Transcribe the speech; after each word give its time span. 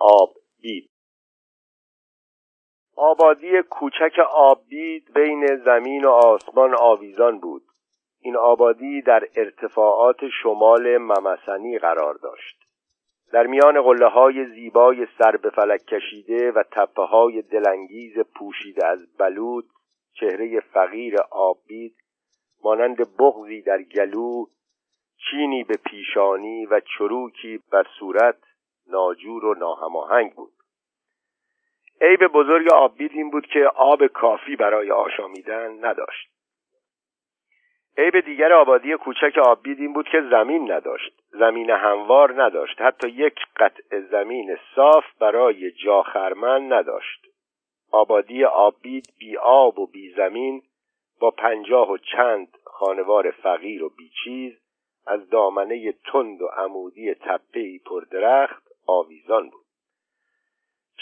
آب 0.00 0.34
بید. 0.62 0.90
آبادی 2.96 3.62
کوچک 3.62 4.18
آببید 4.34 5.12
بین 5.14 5.56
زمین 5.64 6.04
و 6.04 6.10
آسمان 6.10 6.74
آویزان 6.74 7.38
بود. 7.38 7.62
این 8.20 8.36
آبادی 8.36 9.02
در 9.02 9.28
ارتفاعات 9.36 10.28
شمال 10.42 10.98
ممسنی 10.98 11.78
قرار 11.78 12.14
داشت. 12.14 12.56
در 13.32 13.46
میان 13.46 13.82
قله 13.82 14.06
های 14.08 14.46
زیبای 14.46 15.06
سر 15.18 15.36
به 15.36 15.50
فلک 15.50 15.86
کشیده 15.86 16.52
و 16.52 16.62
تپه 16.72 17.02
های 17.02 17.42
دلانگیز 17.42 18.18
پوشیده 18.18 18.86
از 18.86 19.16
بلود 19.16 19.64
چهره 20.12 20.60
فقیر 20.60 21.16
آببید 21.30 21.96
مانند 22.64 23.16
بغزی 23.16 23.62
در 23.62 23.82
گلو 23.82 24.46
چینی 25.16 25.64
به 25.64 25.76
پیشانی 25.76 26.66
و 26.66 26.80
چروکی 26.80 27.60
بر 27.72 27.86
صورت 27.98 28.36
ناجور 28.90 29.44
و 29.44 29.54
ناهماهنگ 29.54 30.34
بود. 30.34 30.52
عیب 32.00 32.26
بزرگ 32.26 32.72
آببید 32.72 33.10
این 33.14 33.30
بود 33.30 33.46
که 33.46 33.66
آب 33.76 34.06
کافی 34.06 34.56
برای 34.56 34.90
آشامیدن 34.90 35.84
نداشت. 35.84 36.30
عیب 37.98 38.20
دیگر 38.20 38.52
آبادی 38.52 38.94
کوچک 38.94 39.38
آببید 39.38 39.80
این 39.80 39.92
بود 39.92 40.08
که 40.08 40.22
زمین 40.30 40.72
نداشت 40.72 41.12
زمین 41.30 41.70
هموار 41.70 42.42
نداشت 42.42 42.80
حتی 42.80 43.08
یک 43.08 43.34
قطع 43.56 44.00
زمین 44.00 44.58
صاف 44.74 45.04
برای 45.20 45.70
جاخرمن 45.70 46.72
نداشت. 46.72 47.26
آبادی 47.92 48.44
آببید 48.44 49.06
بی 49.18 49.36
آب 49.36 49.78
و 49.78 49.86
بی 49.86 50.14
زمین 50.16 50.62
با 51.20 51.30
پنجاه 51.30 51.90
و 51.90 51.98
چند 51.98 52.48
خانوار 52.64 53.30
فقیر 53.30 53.84
و 53.84 53.88
بیچیز 53.88 54.52
از 55.06 55.30
دامنه 55.30 55.92
تند 55.92 56.42
و 56.42 56.46
عمودی 56.46 57.14
تپهای 57.14 57.78
پردرخت 57.78 58.69
آویزان 58.98 59.50
بود. 59.50 59.66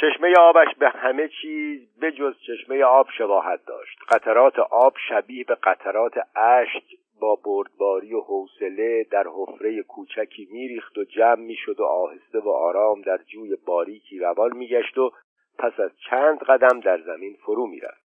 چشمه 0.00 0.34
آبش 0.38 0.74
به 0.78 0.88
همه 0.88 1.28
چیز 1.42 2.00
بجز 2.00 2.34
چشمه 2.46 2.84
آب 2.84 3.06
شباهت 3.18 3.60
داشت. 3.66 3.98
قطرات 4.08 4.58
آب 4.58 4.94
شبیه 5.08 5.44
به 5.44 5.54
قطرات 5.54 6.12
اشک 6.36 6.84
با 7.20 7.34
بردباری 7.44 8.14
و 8.14 8.20
حوصله 8.20 9.06
در 9.10 9.24
حفره 9.34 9.82
کوچکی 9.82 10.48
میریخت 10.50 10.98
و 10.98 11.04
جمع 11.04 11.40
می‌شد 11.40 11.80
و 11.80 11.84
آهسته 11.84 12.38
و 12.38 12.48
آرام 12.48 13.02
در 13.02 13.18
جوی 13.18 13.56
باریکی 13.66 14.18
روان 14.18 14.56
میگشت 14.56 14.98
و 14.98 15.10
پس 15.58 15.80
از 15.80 15.90
چند 16.10 16.38
قدم 16.38 16.80
در 16.80 17.00
زمین 17.00 17.36
فرو 17.44 17.66
می‌رفت. 17.66 18.07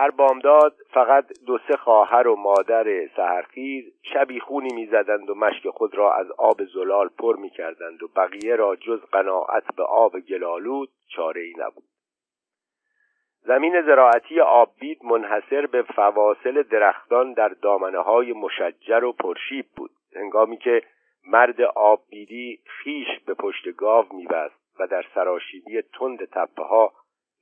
هر 0.00 0.10
بامداد 0.10 0.76
فقط 0.90 1.24
دو 1.46 1.58
سه 1.68 1.76
خواهر 1.76 2.28
و 2.28 2.36
مادر 2.36 3.06
سهرخیز 3.16 3.84
شبیخونی 4.02 4.74
می‌زدند 4.74 5.30
و 5.30 5.34
مشک 5.34 5.68
خود 5.68 5.94
را 5.94 6.14
از 6.14 6.30
آب 6.30 6.64
زلال 6.64 7.08
پر 7.18 7.36
می‌کردند 7.36 8.02
و 8.02 8.08
بقیه 8.16 8.56
را 8.56 8.76
جز 8.76 9.00
قناعت 9.12 9.74
به 9.76 9.82
آب 9.82 10.20
گلالود 10.20 10.88
چاره 11.08 11.40
ای 11.40 11.52
نبود. 11.58 11.84
زمین 13.40 13.82
زراعتی 13.82 14.40
آببید 14.40 15.04
منحصر 15.04 15.66
به 15.66 15.82
فواصل 15.82 16.62
درختان 16.62 17.32
در 17.32 17.48
دامنه 17.48 17.98
های 17.98 18.32
مشجر 18.32 19.04
و 19.04 19.12
پرشیب 19.12 19.66
بود. 19.76 19.90
هنگامی 20.16 20.56
که 20.56 20.82
مرد 21.26 21.60
آببیدی 21.60 22.60
خیش 22.66 23.08
به 23.26 23.34
پشت 23.34 23.76
گاو 23.76 24.06
میبست 24.12 24.80
و 24.80 24.86
در 24.86 25.04
سراشیبی 25.14 25.82
تند 25.82 26.24
تپه 26.24 26.62
ها 26.62 26.92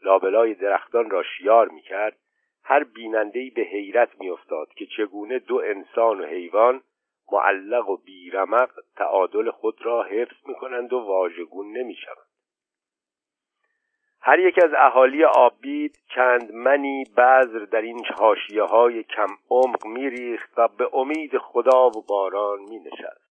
لابلای 0.02 0.54
درختان 0.54 1.10
را 1.10 1.22
شیار 1.22 1.68
می‌کرد 1.68 2.16
هر 2.62 2.84
بینندهای 2.84 3.50
به 3.50 3.62
حیرت 3.62 4.20
میافتاد 4.20 4.68
که 4.68 4.86
چگونه 4.86 5.38
دو 5.38 5.62
انسان 5.64 6.20
و 6.20 6.24
حیوان 6.24 6.82
معلق 7.32 7.88
و 7.88 7.96
بیرمق 7.96 8.70
تعادل 8.96 9.50
خود 9.50 9.86
را 9.86 10.02
حفظ 10.02 10.36
می‌کنند 10.46 10.92
و 10.92 10.98
واژگون 10.98 11.76
نمی‌شوند. 11.76 12.28
هر 14.20 14.38
یک 14.38 14.58
از 14.64 14.70
اهالی 14.76 15.24
آبید 15.24 15.98
چند 16.14 16.52
منی 16.52 17.04
بذر 17.16 17.64
در 17.64 17.80
این 17.80 18.04
حاشیه 18.16 18.62
های 18.62 19.02
کم 19.02 19.28
عمق 19.50 19.86
میریخت 19.86 20.50
و 20.56 20.68
به 20.68 20.90
امید 20.92 21.38
خدا 21.38 21.86
و 21.86 22.02
باران 22.08 22.60
می 22.60 22.78
نشست 22.78 23.28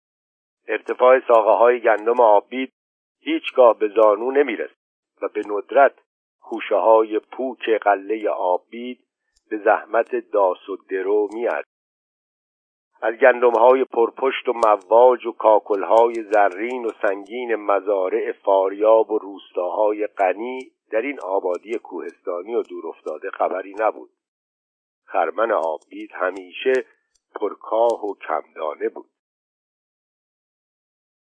ارتفاع 0.68 1.20
ساقه 1.28 1.50
های 1.50 1.80
گندم 1.80 2.20
آبید 2.20 2.72
هیچگاه 3.20 3.78
به 3.78 3.88
زانو 3.88 4.30
نمی‌رسید 4.30 4.76
و 5.22 5.28
به 5.28 5.42
ندرت 5.46 5.94
خوشه 6.38 6.74
های 6.74 7.18
پوک 7.18 7.70
قله 7.70 8.28
آبید 8.30 9.03
به 9.54 9.60
زحمت 9.64 10.30
داس 10.32 10.68
و 10.68 10.76
درو 10.76 11.28
میاد 11.32 11.64
از 13.02 13.14
های 13.58 13.84
پرپشت 13.84 14.48
و 14.48 14.52
مواج 14.52 15.26
و 15.26 15.34
های 15.88 16.14
زرین 16.14 16.84
و 16.84 16.88
سنگین 17.02 17.54
مزارع 17.54 18.32
فاریاب 18.32 19.10
و 19.10 19.18
روستاهای 19.18 20.06
غنی 20.06 20.70
در 20.90 21.02
این 21.02 21.20
آبادی 21.20 21.78
کوهستانی 21.78 22.54
و 22.54 22.62
دورافتاده 22.62 23.30
خبری 23.30 23.74
نبود. 23.80 24.10
خرمن 25.06 25.52
آبید 25.52 26.10
همیشه 26.12 26.72
پرکاه 27.34 28.04
و 28.04 28.14
کمدانه 28.14 28.88
بود. 28.88 29.10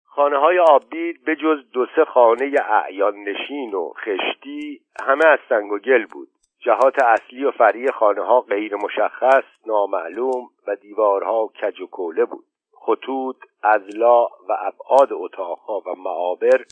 خانه 0.05 0.37
های 0.37 0.59
آبید 0.59 1.23
به 1.25 1.35
جز 1.35 1.69
دو 1.73 1.85
سه 1.95 2.05
خانه 2.05 2.55
اعیان 2.69 3.15
نشین 3.17 3.73
و 3.73 3.93
خشتی 3.93 4.81
همه 5.05 5.27
از 5.27 5.39
سنگ 5.49 5.71
و 5.71 5.79
گل 5.79 6.05
بود. 6.05 6.36
جهات 6.59 7.03
اصلی 7.03 7.43
و 7.43 7.51
فری 7.51 7.91
خانه 7.91 8.21
ها 8.21 8.41
غیر 8.41 8.75
مشخص 8.75 9.43
نامعلوم 9.65 10.49
و 10.67 10.75
دیوارها 10.75 11.47
کج 11.47 11.81
و 11.81 11.87
کوله 11.87 12.25
بود. 12.25 12.45
خطوط 12.73 13.35
ازلا 13.63 14.23
و 14.25 14.57
ابعاد 14.59 15.09
اتاقها 15.11 15.79
و 15.79 15.95
معابر 15.97 16.65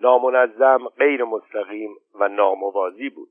نامنظم 0.00 0.88
غیر 0.88 1.24
مستقیم 1.24 1.96
و 2.14 2.28
ناموازی 2.28 3.08
بود. 3.08 3.28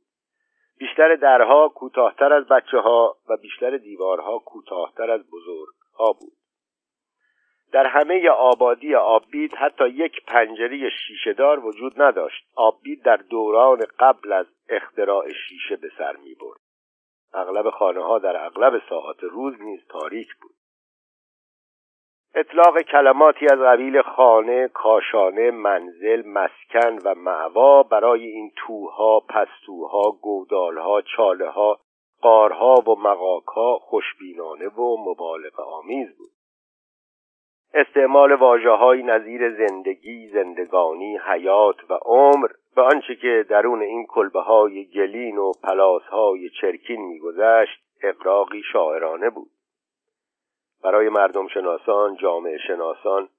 بیشتر 0.77 1.15
درها 1.15 1.69
کوتاهتر 1.69 2.33
از 2.33 2.47
بچه 2.47 2.77
ها 2.77 3.15
و 3.29 3.37
بیشتر 3.37 3.77
دیوارها 3.77 4.39
کوتاهتر 4.39 5.11
از 5.11 5.21
بزرگها 5.31 6.13
بود. 6.19 6.33
در 7.75 7.87
همه 7.87 8.29
آبادی 8.29 8.95
آببید 8.95 9.53
حتی 9.53 9.89
یک 9.89 10.25
پنجره 10.25 10.89
شیشهدار 10.89 11.65
وجود 11.65 12.01
نداشت. 12.01 12.47
آببید 12.55 13.03
در 13.03 13.15
دوران 13.15 13.81
قبل 13.99 14.31
از 14.31 14.45
اختراع 14.69 15.31
شیشه 15.31 15.75
به 15.75 15.89
سر 15.97 16.15
می 16.15 16.35
برد. 16.35 16.59
اغلب 17.33 17.69
خانه 17.69 18.03
ها 18.03 18.19
در 18.19 18.45
اغلب 18.45 18.81
ساعات 18.89 19.23
روز 19.23 19.61
نیز 19.61 19.79
تاریک 19.89 20.27
بود. 20.41 20.55
اطلاق 22.35 22.81
کلماتی 22.81 23.45
از 23.45 23.59
قبیل 23.59 24.01
خانه، 24.01 24.67
کاشانه، 24.67 25.51
منزل، 25.51 26.27
مسکن 26.27 26.99
و 27.05 27.15
معوا 27.15 27.83
برای 27.83 28.25
این 28.25 28.51
توها، 28.55 29.19
پستوها، 29.19 30.11
گودالها، 30.21 31.01
چاله 31.01 31.49
ها، 31.49 31.79
غارها 32.21 32.75
و 32.75 32.99
مغاکها 32.99 33.77
خوشبینانه 33.77 34.67
و 34.67 35.09
مبالغه 35.09 35.63
آمیز 35.63 36.17
بود. 36.17 36.34
استعمال 37.77 38.31
واژههایی 38.31 39.03
نظیر 39.03 39.67
زندگی 39.67 40.27
زندگانی 40.27 41.17
حیات 41.17 41.75
و 41.89 41.93
عمر 41.93 42.47
به 42.75 42.81
آنچه 42.81 43.15
که 43.15 43.45
درون 43.49 43.81
این 43.81 44.05
کلبه 44.05 44.41
های 44.41 44.85
گلین 44.85 45.37
و 45.37 45.51
پلاس 45.63 46.03
های 46.03 46.49
چرکین 46.61 47.01
میگذشت 47.01 47.81
اغراقی 48.03 48.63
شاعرانه 48.73 49.29
بود. 49.29 49.49
برای 50.83 51.09
مردم 51.09 51.47
شناسان 51.47 52.15
جامعه 52.15 52.57
شناسان 52.57 53.29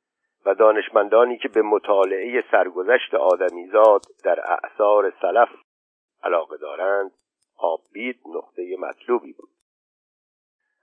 و 0.47 0.55
دانشمندانی 0.55 1.39
که 1.39 1.49
به 1.49 1.63
مطالعه 1.63 2.45
سرگذشت 2.51 3.15
آدمیزاد 3.15 4.03
در 4.25 4.41
اعصار 4.41 5.13
سلف 5.23 5.49
علاقه 6.23 6.57
دارند 6.57 7.11
آببید 7.59 8.21
نقطه 8.35 8.77
مطلوبی 8.79 9.33
بود. 9.33 9.56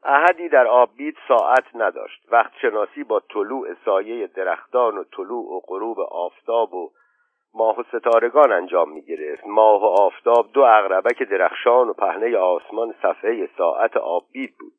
احدی 0.05 0.49
در 0.49 0.67
آببید 0.67 1.17
ساعت 1.27 1.63
نداشت. 1.75 2.27
وقت 2.31 2.51
شناسی 2.61 3.03
با 3.03 3.19
طلوع 3.19 3.67
سایه 3.85 4.27
درختان 4.27 4.97
و 4.97 5.03
طلوع 5.03 5.55
و 5.55 5.59
غروب 5.59 5.99
آفتاب 5.99 6.73
و 6.73 6.91
ماه 7.53 7.79
و 7.79 7.83
ستارگان 7.83 8.51
انجام 8.51 8.91
می 8.91 9.01
گرفت 9.01 9.43
ماه 9.47 9.81
و 9.81 9.85
آفتاب 9.85 10.49
دو 10.53 10.61
اغربک 10.61 11.23
درخشان 11.23 11.89
و 11.89 11.93
پهنه 11.93 12.37
آسمان 12.37 12.95
صفحه 13.01 13.49
ساعت 13.57 13.97
آببید 13.97 14.55
بود. 14.59 14.73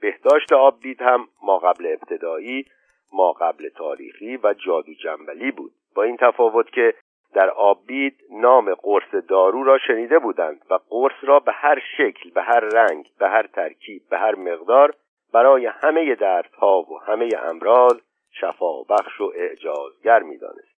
بهداشت 0.00 0.52
آببید 0.52 1.02
هم 1.02 1.28
ما 1.42 1.58
قبل 1.58 1.86
ابتدایی 1.86 2.66
ما 3.12 3.32
قبل 3.32 3.68
تاریخی 3.68 4.36
و 4.36 4.54
جادو 4.66 4.94
جنبلی 4.94 5.50
بود. 5.50 5.72
با 5.94 6.02
این 6.02 6.16
تفاوت 6.16 6.70
که 6.70 6.94
در 7.34 7.50
آبید 7.50 8.20
نام 8.30 8.74
قرص 8.74 9.14
دارو 9.28 9.64
را 9.64 9.78
شنیده 9.78 10.18
بودند 10.18 10.66
و 10.70 10.78
قرص 10.88 11.16
را 11.22 11.40
به 11.40 11.52
هر 11.52 11.82
شکل 11.96 12.30
به 12.30 12.42
هر 12.42 12.60
رنگ 12.60 13.10
به 13.18 13.28
هر 13.28 13.46
ترکیب 13.46 14.02
به 14.10 14.18
هر 14.18 14.34
مقدار 14.34 14.94
برای 15.32 15.66
همه 15.66 16.14
دردها 16.14 16.82
و 16.82 17.00
همه 17.06 17.28
امراض 17.42 18.00
شفا 18.30 18.82
بخش 18.82 19.20
و 19.20 19.32
اعجازگر 19.34 20.22
می‌دانست. 20.22 20.74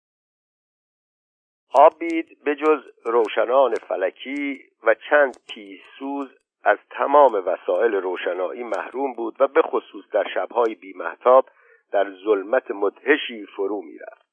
آبید 1.74 2.44
به 2.44 2.54
جز 2.56 2.80
روشنان 3.04 3.74
فلکی 3.74 4.60
و 4.82 4.94
چند 5.10 5.36
پیسوز 5.48 6.28
از 6.64 6.78
تمام 6.90 7.42
وسایل 7.46 7.94
روشنایی 7.94 8.62
محروم 8.62 9.12
بود 9.12 9.36
و 9.40 9.48
به 9.48 9.62
خصوص 9.62 10.04
در 10.12 10.24
شبهای 10.34 10.74
بیمهتاب 10.74 11.48
در 11.92 12.10
ظلمت 12.24 12.70
مدهشی 12.70 13.46
فرو 13.46 13.82
می‌رفت. 13.82 14.26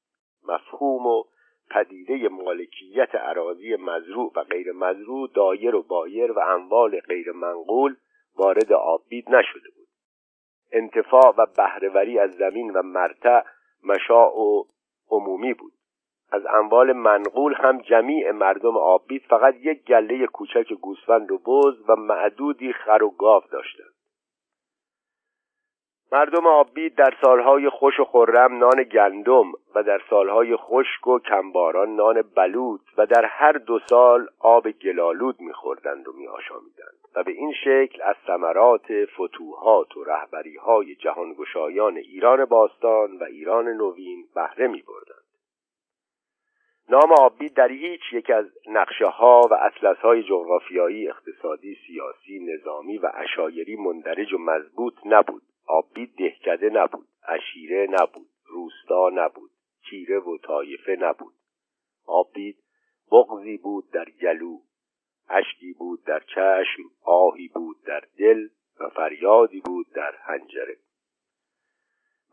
مفهوم 0.48 1.08
و 1.08 1.24
پدیده 1.70 2.30
مالکیت 2.30 3.16
عراضی 3.16 3.76
مزروع 3.76 4.32
و 4.36 4.44
غیر 4.44 4.72
مزروع 4.72 5.30
دایر 5.36 5.76
و 5.76 5.84
بایر 5.84 6.32
و 6.32 6.40
اموال 6.40 7.00
غیر 7.00 7.32
منقول 7.32 7.96
وارد 8.36 8.74
آبید 8.74 9.30
نشده 9.30 9.70
بود. 9.76 9.88
انتفاع 10.72 11.34
و 11.38 11.46
بهرهوری 11.58 12.20
از 12.20 12.32
زمین 12.32 12.72
و 12.72 12.82
مرتع 12.82 13.42
مشاع 13.84 14.40
و 14.40 14.64
عمومی 15.10 15.54
بود. 15.54 15.74
از 16.32 16.46
اموال 16.46 16.94
منقول 16.94 17.54
هم 17.54 17.78
جمیع 17.78 18.32
مردم 18.32 18.78
آبید 18.78 19.24
فقط 19.30 19.56
یک 19.56 19.84
گله 19.86 20.28
کوچک 20.28 20.74
گوسفند 20.74 21.32
و 21.32 21.38
بز 21.38 21.90
و 21.90 21.96
معدودی 21.96 22.74
خر 22.74 23.04
و 23.04 23.10
گاو 23.10 23.44
داشتند. 23.52 23.93
مردم 26.14 26.48
آبید 26.48 26.96
در 26.96 27.14
سالهای 27.22 27.70
خوش 27.70 28.00
و 28.00 28.06
خرم 28.06 28.58
نان 28.58 28.84
گندم 28.84 29.52
و 29.76 29.84
در 29.84 30.02
سالهای 30.10 30.56
خشک 30.56 31.08
و 31.08 31.20
کمباران 31.20 31.96
نان 31.96 32.22
بلود 32.36 32.82
و 32.98 33.06
در 33.06 33.26
هر 33.26 33.52
دو 33.52 33.80
سال 33.90 34.28
آب 34.40 34.72
گلالود 34.72 35.42
میخوردند 35.42 36.08
و 36.08 36.12
میآشامیدند 36.14 36.98
و 37.16 37.24
به 37.24 37.32
این 37.32 37.54
شکل 37.64 38.02
از 38.02 38.16
ثمرات 38.28 38.86
فتوحات 39.06 39.98
و 39.98 40.04
رهبری 40.04 40.56
های 40.56 40.96
جهانگشایان 40.96 41.98
ایران 41.98 42.46
باستان 42.46 43.18
و 43.18 43.24
ایران 43.24 43.68
نوین 43.68 44.26
بهره 44.36 44.68
میبردند. 44.68 45.24
نام 46.90 47.12
آبید 47.12 47.54
در 47.54 47.72
هیچ 47.72 48.02
یک 48.12 48.30
از 48.30 48.46
نقشه 48.68 49.06
ها 49.06 49.42
و 49.52 49.54
اطلس 49.54 49.98
های 49.98 50.24
جغرافیایی 50.24 51.10
اقتصادی 51.10 51.78
سیاسی 51.88 52.40
نظامی 52.40 52.98
و 52.98 53.12
اشایری 53.14 53.76
مندرج 53.76 54.34
و 54.34 54.38
مضبوط 54.38 54.94
نبود. 55.06 55.42
آبید 55.66 56.16
دهکده 56.18 56.70
نبود 56.70 57.08
اشیره 57.28 57.88
نبود 57.90 58.30
روستا 58.46 59.10
نبود 59.14 59.52
چیره 59.90 60.20
و 60.20 60.38
طایفه 60.38 60.98
نبود. 61.00 61.34
آبید 62.06 62.58
بغزی 63.12 63.58
بود 63.58 63.92
در 63.92 64.10
گلو 64.22 64.60
اشکی 65.30 65.74
بود 65.74 66.04
در 66.04 66.20
چشم 66.20 66.84
آهی 67.04 67.48
بود 67.48 67.78
در 67.86 68.04
دل 68.18 68.48
و 68.80 68.90
فریادی 68.90 69.62
بود 69.62 69.88
در 69.96 70.16
حنجره. 70.16 70.78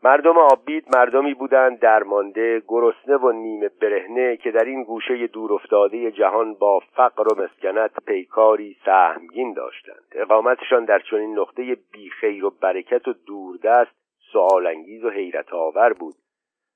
مردم 0.03 0.37
آبید 0.37 0.85
مردمی 0.95 1.33
بودند 1.33 1.79
درمانده 1.79 2.61
گرسنه 2.67 3.17
و 3.17 3.31
نیمه 3.31 3.69
برهنه 3.81 4.37
که 4.37 4.51
در 4.51 4.63
این 4.63 4.83
گوشه 4.83 5.27
دور 5.27 5.53
افتاده 5.53 6.11
جهان 6.11 6.53
با 6.53 6.79
فقر 6.79 7.33
و 7.33 7.43
مسکنت 7.43 7.91
پیکاری 8.05 8.77
سهمگین 8.85 9.53
داشتند. 9.53 10.03
اقامتشان 10.11 10.85
در 10.85 10.99
چنین 10.99 11.39
نقطه 11.39 11.77
بیخیر 11.93 12.45
و 12.45 12.49
برکت 12.61 13.07
و 13.07 13.13
دوردست 13.13 13.91
سؤالانگیز 14.33 15.03
و 15.03 15.09
حیرت 15.09 15.53
آور 15.53 15.93
بود 15.93 16.15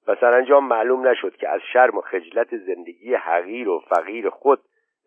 و 0.08 0.16
سرانجام 0.16 0.68
معلوم 0.68 1.08
نشد 1.08 1.36
که 1.36 1.50
از 1.50 1.62
شرم 1.74 1.98
و 1.98 2.02
خجلت 2.02 2.58
زندگی 2.58 3.14
حقیر 3.14 3.70
و 3.70 3.80
فقیر 3.80 4.30
خود 4.30 4.60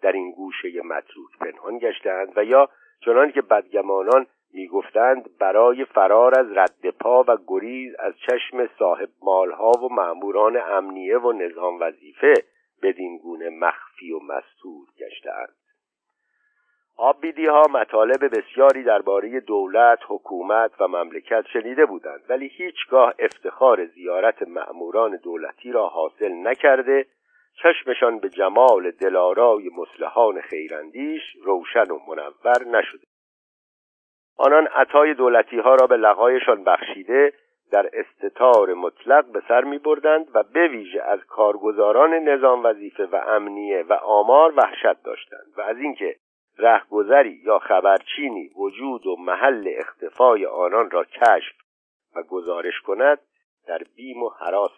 در 0.03 0.13
این 0.13 0.33
گوشه 0.33 0.69
متروک 0.85 1.39
پنهان 1.41 1.79
گشتند 1.79 2.33
و 2.37 2.45
یا 2.45 2.69
چنان 3.05 3.33
که 3.33 3.43
بدگمانان 3.43 4.27
می‌گفتند 4.53 5.39
برای 5.39 5.85
فرار 5.85 6.39
از 6.39 6.47
رد 6.53 6.91
پا 7.01 7.25
و 7.29 7.37
گریز 7.47 7.95
از 7.99 8.15
چشم 8.27 8.69
صاحب 8.79 9.09
مالها 9.23 9.71
و 9.71 9.95
مأموران 9.95 10.57
امنیه 10.57 11.19
و 11.19 11.33
نظام 11.33 11.81
وظیفه 11.81 12.35
بدین 12.83 13.19
گونه 13.19 13.51
مخفی 13.51 14.13
و 14.13 14.19
مستور 14.19 14.87
گشتهاند. 14.99 15.55
آبیدی 16.97 17.47
ها 17.47 17.63
مطالب 17.71 18.39
بسیاری 18.39 18.83
درباره 18.83 19.41
دولت، 19.41 19.99
حکومت 20.09 20.81
و 20.81 20.89
مملکت 20.89 21.45
شنیده 21.53 21.87
بودند 21.87 22.21
ولی 22.29 22.49
هیچگاه 22.49 23.15
افتخار 23.19 23.87
زیارت 23.87 24.49
مأموران 24.49 25.17
دولتی 25.17 25.73
را 25.73 25.89
حاصل 25.89 26.33
نکرده 26.33 27.07
چشمشان 27.63 28.19
به 28.19 28.29
جمال 28.29 28.91
دلارای 28.91 29.71
مسلحان 29.77 30.41
خیراندیش 30.41 31.23
روشن 31.45 31.91
و 31.91 31.99
منور 32.09 32.79
نشده. 32.79 33.08
آنان 34.39 34.67
عطای 34.67 35.15
دولتی 35.15 35.59
ها 35.59 35.75
را 35.75 35.87
به 35.87 35.97
لقایشان 35.97 36.65
بخشیده 36.65 37.33
در 37.71 37.91
استطار 37.93 38.75
مطلق 38.75 39.33
به 39.33 39.43
سر 39.49 39.65
می 39.65 39.79
بردند 39.79 40.27
و 40.35 40.43
به 40.43 40.69
ویژه 40.69 41.03
از 41.03 41.25
کارگزاران 41.25 42.15
نظام 42.15 42.65
وظیفه 42.65 43.07
و 43.07 43.17
امنیه 43.17 43.83
و 43.83 43.93
آمار 43.93 44.55
وحشت 44.57 45.03
داشتند 45.03 45.53
و 45.57 45.61
از 45.61 45.77
اینکه 45.77 46.17
رهگذری 46.59 47.41
یا 47.45 47.59
خبرچینی 47.59 48.51
وجود 48.57 49.07
و 49.07 49.17
محل 49.17 49.73
اختفای 49.79 50.47
آنان 50.47 50.91
را 50.91 51.05
کشف 51.05 51.55
و 52.17 52.23
گزارش 52.23 52.81
کند 52.81 53.19
در 53.67 53.83
بیم 53.97 54.23
و 54.23 54.29
حراس. 54.29 54.73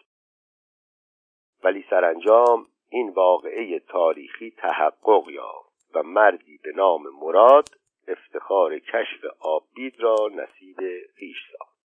ولی 1.65 1.85
سرانجام 1.91 2.67
این 2.89 3.09
واقعه 3.09 3.79
تاریخی 3.79 4.51
تحقق 4.59 5.29
یافت 5.29 5.91
و 5.95 6.03
مردی 6.03 6.59
به 6.65 6.73
نام 6.77 7.03
مراد 7.23 7.80
افتخار 8.11 8.79
کشف 8.79 9.25
آبید 9.41 10.01
را 10.01 10.17
نصیب 10.35 10.77
خویش 11.19 11.37
ساخت. 11.53 11.81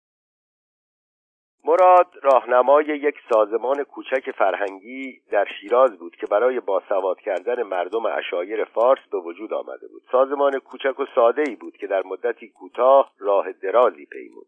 مراد 1.65 2.07
راهنمای 2.21 2.85
یک 2.85 3.15
سازمان 3.33 3.83
کوچک 3.83 4.31
فرهنگی 4.31 5.21
در 5.31 5.47
شیراز 5.59 5.99
بود 5.99 6.15
که 6.15 6.27
برای 6.27 6.59
باسواد 6.59 7.19
کردن 7.19 7.63
مردم 7.63 8.05
اشایر 8.05 8.63
فارس 8.63 8.99
به 9.11 9.17
وجود 9.17 9.53
آمده 9.53 9.87
بود. 9.87 10.01
سازمان 10.11 10.59
کوچک 10.59 10.99
و 10.99 11.05
ساده 11.15 11.43
ای 11.47 11.55
بود 11.55 11.77
که 11.77 11.87
در 11.87 12.03
مدتی 12.05 12.49
کوتاه 12.49 13.11
راه 13.19 13.51
درازی 13.51 14.05
پیمود. 14.05 14.47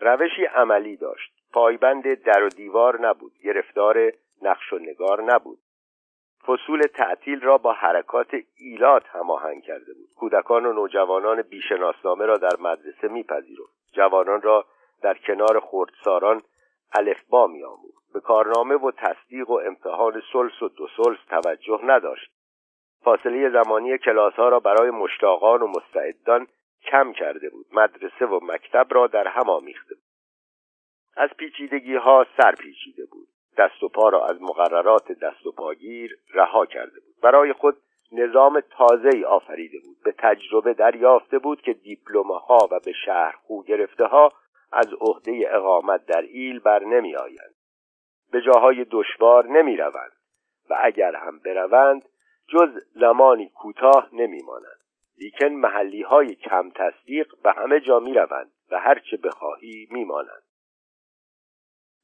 روشی 0.00 0.44
عملی 0.44 0.96
داشت. 0.96 1.32
پایبند 1.52 2.14
در 2.14 2.42
و 2.42 2.48
دیوار 2.48 3.08
نبود. 3.08 3.32
گرفتار 3.44 4.12
نقش 4.42 4.72
و 4.72 4.78
نگار 4.78 5.22
نبود. 5.22 5.58
فصول 6.46 6.82
تعطیل 6.82 7.40
را 7.40 7.58
با 7.58 7.72
حرکات 7.72 8.34
ایلات 8.56 9.06
هماهنگ 9.06 9.62
کرده 9.62 9.94
بود. 9.94 10.08
کودکان 10.16 10.66
و 10.66 10.72
نوجوانان 10.72 11.42
بیشناسنامه 11.42 12.26
را 12.26 12.36
در 12.36 12.56
مدرسه 12.60 13.08
میپذیرفت. 13.08 13.72
جوانان 13.92 14.42
را 14.42 14.64
در 15.02 15.14
کنار 15.14 15.60
خردساران 15.60 16.42
الفبا 16.92 17.46
میآموخت. 17.46 18.12
به 18.14 18.20
کارنامه 18.20 18.74
و 18.74 18.90
تصدیق 18.90 19.50
و 19.50 19.60
امتحان 19.66 20.22
سلس 20.32 20.62
و 20.62 20.68
دو 20.68 20.88
توجه 21.30 21.80
نداشت. 21.84 22.30
فاصله 23.04 23.50
زمانی 23.50 23.98
کلاس 23.98 24.34
ها 24.34 24.48
را 24.48 24.60
برای 24.60 24.90
مشتاقان 24.90 25.62
و 25.62 25.66
مستعدان 25.66 26.46
کم 26.82 27.12
کرده 27.12 27.50
بود. 27.50 27.66
مدرسه 27.72 28.26
و 28.26 28.40
مکتب 28.42 28.86
را 28.90 29.06
در 29.06 29.28
هم 29.28 29.50
آمیخته 29.50 29.94
بود. 29.94 30.04
از 31.16 31.30
پیچیدگی 31.30 31.94
ها 31.94 32.26
سر 32.36 32.52
پیچیده 32.52 33.06
بود. 33.06 33.28
دست 33.58 33.82
و 33.82 33.88
پا 33.88 34.08
را 34.08 34.26
از 34.26 34.42
مقررات 34.42 35.12
دست 35.12 35.46
و 35.46 35.52
پاگیر 35.52 36.18
رها 36.34 36.66
کرده 36.66 37.00
بود 37.00 37.14
برای 37.22 37.52
خود 37.52 37.76
نظام 38.12 38.60
تازه 38.60 39.24
آفریده 39.26 39.78
بود 39.84 39.96
به 40.04 40.14
تجربه 40.18 40.74
دریافته 40.74 41.38
بود 41.38 41.62
که 41.62 41.76
ها 42.48 42.68
و 42.70 42.80
به 42.84 42.92
شهر 43.04 43.34
خو 43.42 43.62
گرفته 43.62 44.04
ها 44.04 44.32
از 44.72 44.94
عهده 45.00 45.44
اقامت 45.50 46.06
در 46.06 46.22
ایل 46.22 46.58
بر 46.58 46.84
نمی 46.84 47.16
آیند. 47.16 47.54
به 48.32 48.42
جاهای 48.42 48.86
دشوار 48.90 49.46
نمی 49.46 49.76
روند 49.76 50.12
و 50.70 50.78
اگر 50.82 51.16
هم 51.16 51.38
بروند 51.38 52.02
جز 52.48 52.84
زمانی 52.94 53.48
کوتاه 53.48 54.08
نمی 54.12 54.42
مانند 54.42 54.78
لیکن 55.18 55.48
محلی 55.48 56.02
های 56.02 56.34
کم 56.34 56.70
تصدیق 56.70 57.34
به 57.42 57.52
همه 57.52 57.80
جا 57.80 58.00
می 58.00 58.14
روند 58.14 58.50
و 58.70 58.78
هرچه 58.78 59.16
بخواهی 59.16 59.88
می 59.90 60.04
مانند. 60.04 60.42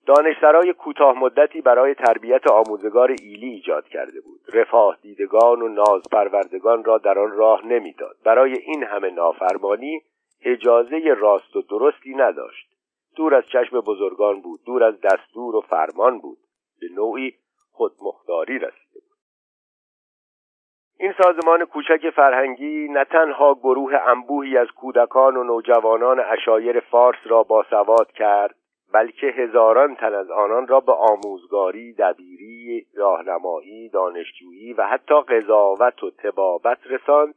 دانشسرای 0.06 0.73
کوتاه 0.73 1.18
مدتی 1.18 1.61
برای 1.61 1.94
تربیت 1.94 2.50
آموزگار 2.50 3.11
ایلی 3.11 3.46
ایجاد 3.46 3.88
کرده 3.88 4.20
بود. 4.20 4.40
رفاه 4.52 4.99
دیدگان 5.02 5.62
و 5.62 5.68
ناز 5.68 6.02
پروردگان 6.12 6.84
را 6.84 6.99
در 6.99 7.18
آن 7.18 7.32
راه 7.32 7.66
نمی‌داد. 7.66 8.16
برای 8.25 8.52
این 8.52 8.84
همه 8.84 9.11
نافرمانی 9.11 10.00
اجازه 10.44 11.14
راست 11.18 11.56
و 11.56 11.62
درستی 11.62 12.14
نداشت. 12.14 12.68
دور 13.16 13.34
از 13.34 13.44
چشم 13.52 13.80
بزرگان 13.80 14.40
بود 14.40 14.61
دور 14.66 14.84
از 14.84 15.00
دستور 15.00 15.56
و 15.56 15.61
فرمان 15.61 16.18
بود. 16.18 16.38
به 16.80 16.87
نوعی 16.94 17.34
خودمختاری 17.73 18.58
رسیده 18.58 19.00
بود. 19.00 19.18
این 20.99 21.14
سازمان 21.23 21.64
کوچک 21.64 22.11
فرهنگی 22.11 22.88
نه 22.88 23.04
تنها 23.04 23.54
گروه 23.54 23.94
انبوهی 23.94 24.56
از 24.58 24.68
کودکان 24.76 25.37
و 25.37 25.44
نوجوانان 25.44 26.20
اشایر 26.20 26.80
فارس 26.80 27.18
را 27.25 27.42
باسواد 27.42 28.12
کرد 28.12 28.54
بلکه 28.95 29.27
هزاران 29.27 29.95
تن 29.95 30.15
از 30.15 30.31
آنان 30.31 30.67
را 30.67 30.81
به 30.81 30.93
آموزگاری 30.93 31.93
دبیری 31.93 32.87
راهنمایی 32.95 33.89
دانشجویی 33.89 34.73
و 34.73 34.87
حتی 34.87 35.21
قضاوت 35.21 36.03
و 36.03 36.11
تبابت 36.11 36.79
رساند 36.87 37.35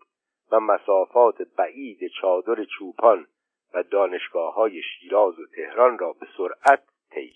و 0.51 0.59
مسافات 0.59 1.41
بعید 1.57 1.99
چادر 2.21 2.63
چوپان 2.63 3.27
و 3.73 3.83
دانشگاه 3.83 4.53
های 4.53 4.81
شیراز 4.81 5.39
و 5.39 5.45
تهران 5.55 5.97
را 5.97 6.13
به 6.13 6.27
سرعت 6.37 6.83
طی 7.11 7.33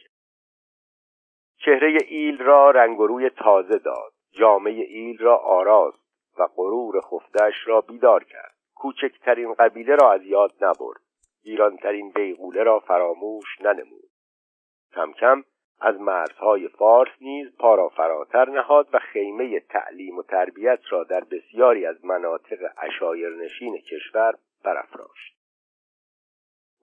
چهره 1.65 1.97
ایل 2.07 2.37
را 2.37 2.71
رنگ 2.71 2.99
و 2.99 3.07
روی 3.07 3.29
تازه 3.29 3.77
داد. 3.77 4.11
جامعه 4.31 4.83
ایل 4.83 5.17
را 5.17 5.37
آراست 5.37 6.03
و 6.37 6.47
غرور 6.55 7.01
خفتش 7.01 7.53
را 7.65 7.81
بیدار 7.81 8.23
کرد. 8.23 8.55
کوچکترین 8.75 9.53
قبیله 9.53 9.95
را 9.95 10.11
از 10.11 10.25
یاد 10.25 10.53
نبرد. 10.61 11.01
ایرانترین 11.43 12.11
بیغوله 12.11 12.63
را 12.63 12.79
فراموش 12.79 13.61
ننمود. 13.61 14.10
کم 14.95 15.11
کم 15.11 15.43
از 15.81 15.99
مرزهای 15.99 16.67
فارس 16.67 17.11
نیز 17.21 17.57
پا 17.57 17.89
فراتر 17.89 18.49
نهاد 18.49 18.87
و 18.93 18.99
خیمه 18.99 19.59
تعلیم 19.59 20.17
و 20.17 20.23
تربیت 20.23 20.79
را 20.89 21.03
در 21.03 21.23
بسیاری 21.23 21.85
از 21.85 22.05
مناطق 22.05 22.59
اشایرنشین 22.77 23.77
کشور 23.77 24.33
برافراشت. 24.63 25.35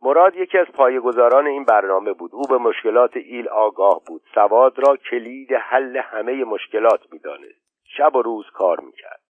مراد 0.02 0.36
یکی 0.36 0.58
از 0.58 0.66
پایه‌گذاران 0.66 1.46
این 1.46 1.64
برنامه 1.64 2.12
بود. 2.12 2.34
او 2.34 2.42
به 2.48 2.58
مشکلات 2.58 3.16
ایل 3.16 3.48
آگاه 3.48 4.02
بود. 4.06 4.22
سواد 4.34 4.78
را 4.78 4.96
کلید 4.96 5.52
حل 5.52 5.96
همه 5.96 6.44
مشکلات 6.44 7.12
می‌دانست. 7.12 7.68
شب 7.96 8.16
و 8.16 8.22
روز 8.22 8.50
کار 8.50 8.80
می‌کرد. 8.80 9.20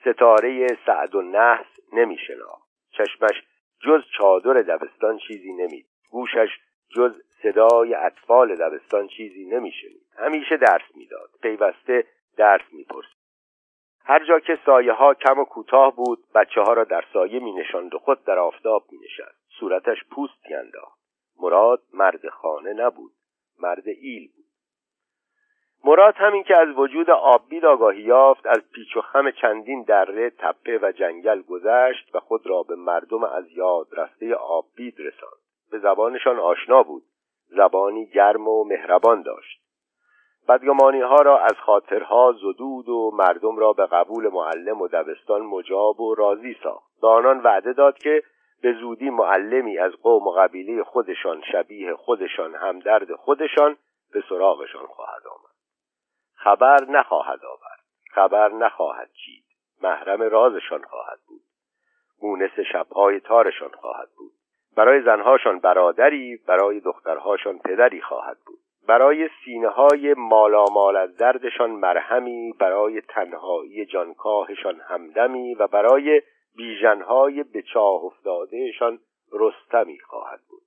ستاره 0.00 0.66
سعد 0.86 1.14
و 1.14 1.22
نحس 1.22 1.66
نمیشناخت. 1.92 2.68
چشمش 2.90 3.42
جز 3.84 4.02
چادر 4.18 4.52
دبستان 4.52 5.18
چیزی 5.18 5.52
نمید. 5.52 5.86
گوشش 6.10 6.48
جز 6.96 7.12
صدای 7.42 7.94
اطفال 7.94 8.54
دبستان 8.54 9.08
چیزی 9.08 9.44
نمیشنید. 9.44 10.06
همیشه 10.16 10.56
درس 10.56 10.96
می‌داد. 10.96 11.30
پیوسته 11.42 12.04
درس 12.36 12.72
می‌پرسید. 12.72 13.22
هر 14.04 14.24
جا 14.24 14.38
که 14.38 14.58
سایه 14.66 14.92
ها 14.92 15.14
کم 15.14 15.38
و 15.38 15.44
کوتاه 15.44 15.96
بود 15.96 16.18
بچه 16.34 16.60
ها 16.60 16.72
را 16.72 16.84
در 16.84 17.04
سایه 17.12 17.40
می 17.40 17.52
نشاند 17.52 17.94
و 17.94 17.98
خود 17.98 18.24
در 18.24 18.38
آفتاب 18.38 18.84
می 18.92 18.98
نشست 18.98 19.42
صورتش 19.58 20.04
پوست 20.10 20.46
انداخت. 20.50 20.98
مراد 21.40 21.82
مرد 21.92 22.28
خانه 22.28 22.72
نبود. 22.72 23.12
مرد 23.60 23.88
ایل 23.88 24.28
بود. 24.36 24.44
مراد 25.84 26.14
همین 26.16 26.42
که 26.42 26.56
از 26.56 26.68
وجود 26.76 27.10
آببید 27.10 27.64
آگاهی 27.64 28.02
یافت 28.02 28.46
از 28.46 28.70
پیچ 28.74 28.96
و 28.96 29.00
خم 29.00 29.30
چندین 29.30 29.82
دره 29.82 30.30
تپه 30.30 30.78
و 30.82 30.92
جنگل 30.92 31.42
گذشت 31.42 32.14
و 32.14 32.20
خود 32.20 32.46
را 32.46 32.62
به 32.62 32.76
مردم 32.76 33.24
از 33.24 33.52
یاد 33.52 33.86
رفته 33.92 34.34
آببید 34.34 34.94
رساند. 34.98 35.42
به 35.70 35.78
زبانشان 35.78 36.38
آشنا 36.38 36.82
بود. 36.82 37.02
زبانی 37.56 38.06
گرم 38.06 38.48
و 38.48 38.64
مهربان 38.64 39.22
داشت. 39.22 39.62
بدگمانی 40.48 41.00
ها 41.00 41.16
را 41.16 41.38
از 41.38 41.54
خاطرها 41.66 42.32
زدود 42.32 42.88
و 42.88 43.10
مردم 43.14 43.56
را 43.56 43.72
به 43.72 43.86
قبول 43.86 44.28
معلم 44.28 44.80
و 44.80 44.88
دبستان 44.88 45.42
مجاب 45.42 46.00
و 46.00 46.14
راضی 46.14 46.56
ساخت. 46.62 47.00
به 47.02 47.08
آنان 47.08 47.40
وعده 47.40 47.72
داد 47.72 47.98
که 47.98 48.22
به 48.62 48.72
زودی 48.72 49.10
معلمی 49.10 49.78
از 49.78 49.92
قوم 49.92 50.26
و 50.26 50.30
قبیله 50.30 50.84
خودشان 50.84 51.42
شبیه 51.52 51.94
خودشان 51.94 52.54
همدرد 52.54 53.14
خودشان 53.14 53.76
به 54.12 54.24
سراغشان 54.28 54.86
خواهد 54.86 55.22
آمد. 55.26 55.52
خبر 56.34 56.84
نخواهد 56.88 57.44
آورد. 57.44 57.80
خبر 58.10 58.48
نخواهد 58.48 59.10
چید. 59.12 59.44
محرم 59.82 60.22
رازشان 60.22 60.82
خواهد 60.82 61.18
بود. 61.28 61.42
مونس 62.22 62.60
شبهای 62.72 63.20
تارشان 63.20 63.70
خواهد 63.70 64.08
بود. 64.16 64.32
برای 64.76 65.02
زنهاشان 65.02 65.58
برادری 65.58 66.38
برای 66.46 66.80
دخترهاشان 66.80 67.58
پدری 67.58 68.00
خواهد 68.00 68.36
بود. 68.46 68.58
برای 68.88 69.28
سینه 69.44 69.68
های 69.68 70.14
مالامال 70.14 70.96
از 70.96 71.16
دردشان 71.16 71.70
مرهمی 71.70 72.54
برای 72.58 73.00
تنهایی 73.00 73.86
جانکاهشان 73.86 74.80
همدمی 74.88 75.54
و 75.54 75.66
برای 75.66 76.22
بیژنهای 76.56 77.42
به 77.42 77.62
چاه 77.62 78.04
افتادهشان 78.04 78.98
رستمی 79.32 79.98
خواهد 79.98 80.40
بود. 80.50 80.62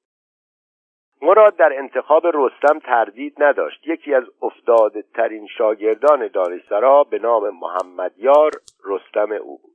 مراد 1.21 1.55
در 1.55 1.77
انتخاب 1.77 2.23
رستم 2.33 2.79
تردید 2.79 3.43
نداشت. 3.43 3.87
یکی 3.87 4.13
از 4.13 4.23
افتاده 4.41 5.03
ترین 5.13 5.47
شاگردان 5.47 6.27
دانشسرا 6.27 7.03
به 7.03 7.19
نام 7.19 7.49
محمد 7.49 8.13
یار 8.17 8.51
رستم 8.85 9.31
او 9.31 9.57
بود. 9.57 9.74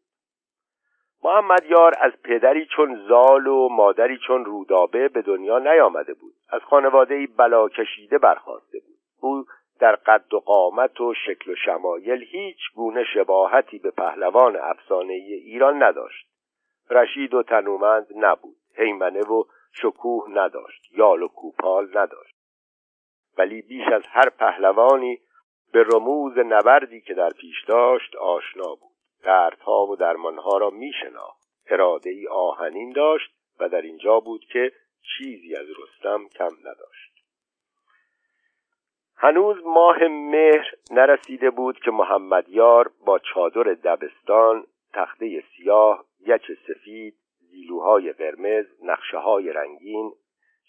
محمد 1.22 1.66
یار 1.66 1.94
از 2.00 2.12
پدری 2.24 2.66
چون 2.66 3.06
زال 3.08 3.46
و 3.46 3.68
مادری 3.68 4.18
چون 4.18 4.44
رودابه 4.44 5.08
به 5.08 5.22
دنیا 5.22 5.58
نیامده 5.58 6.14
بود. 6.14 6.34
از 6.50 6.60
خانواده 6.60 7.28
بلا 7.36 7.68
کشیده 7.68 8.18
برخواسته 8.18 8.78
بود. 8.78 8.96
او 9.20 9.44
در 9.80 9.96
قد 9.96 10.34
و 10.34 10.40
قامت 10.40 11.00
و 11.00 11.14
شکل 11.14 11.50
و 11.50 11.54
شمایل 11.54 12.22
هیچ 12.22 12.58
گونه 12.74 13.04
شباهتی 13.14 13.78
به 13.78 13.90
پهلوان 13.90 14.56
افسانه 14.56 15.12
ایران 15.12 15.82
نداشت. 15.82 16.26
رشید 16.90 17.34
و 17.34 17.42
تنومند 17.42 18.06
نبود. 18.16 18.56
حیمنه 18.76 19.20
و 19.20 19.44
شکوه 19.72 20.24
نداشت. 20.30 20.82
یال 20.92 21.22
و 21.22 21.28
کوپال 21.28 21.88
نداشت. 21.98 22.34
ولی 23.38 23.62
بیش 23.62 23.86
از 23.92 24.02
هر 24.06 24.28
پهلوانی 24.28 25.18
به 25.72 25.84
رموز 25.94 26.38
نبردی 26.38 27.00
که 27.00 27.14
در 27.14 27.30
پیش 27.30 27.64
داشت 27.64 28.16
آشنا 28.16 28.74
بود. 28.74 28.89
دردها 29.22 29.86
و 29.86 29.96
درمانها 29.96 30.58
را 30.58 30.70
میشناخت. 30.70 31.40
اراده 31.66 32.10
ای 32.10 32.28
آهنین 32.28 32.92
داشت 32.92 33.30
و 33.60 33.68
در 33.68 33.80
اینجا 33.80 34.20
بود 34.20 34.44
که 34.52 34.72
چیزی 35.02 35.56
از 35.56 35.66
رستم 35.66 36.28
کم 36.28 36.50
نداشت. 36.60 37.10
هنوز 39.16 39.56
ماه 39.64 40.08
مهر 40.08 40.66
نرسیده 40.90 41.50
بود 41.50 41.78
که 41.80 41.90
محمد 41.90 42.48
یار 42.48 42.90
با 43.06 43.18
چادر 43.18 43.62
دبستان 43.62 44.66
تخته 44.92 45.44
سیاه 45.56 46.04
گچ 46.26 46.50
سفید 46.66 47.14
زیلوهای 47.50 48.12
قرمز 48.12 48.66
نقشه 48.82 49.18
های 49.18 49.52
رنگین 49.52 50.12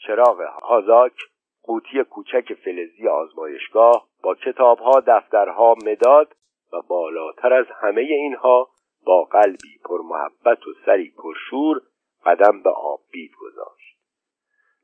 چراغ 0.07 0.41
هازاک 0.41 1.13
قوطی 1.63 2.03
کوچک 2.03 2.53
فلزی 2.53 3.07
آزمایشگاه 3.07 4.07
با 4.23 4.35
کتابها 4.35 4.99
دفترها 5.07 5.75
مداد 5.85 6.35
و 6.73 6.81
بالاتر 6.81 7.53
از 7.53 7.65
همه 7.81 8.01
اینها 8.01 8.69
با 9.05 9.23
قلبی 9.23 9.79
پر 9.85 10.01
محبت 10.01 10.67
و 10.67 10.73
سری 10.85 11.13
پرشور 11.17 11.81
قدم 12.25 12.63
به 12.63 12.69
آببید 12.69 13.31
گذاشت. 13.39 13.97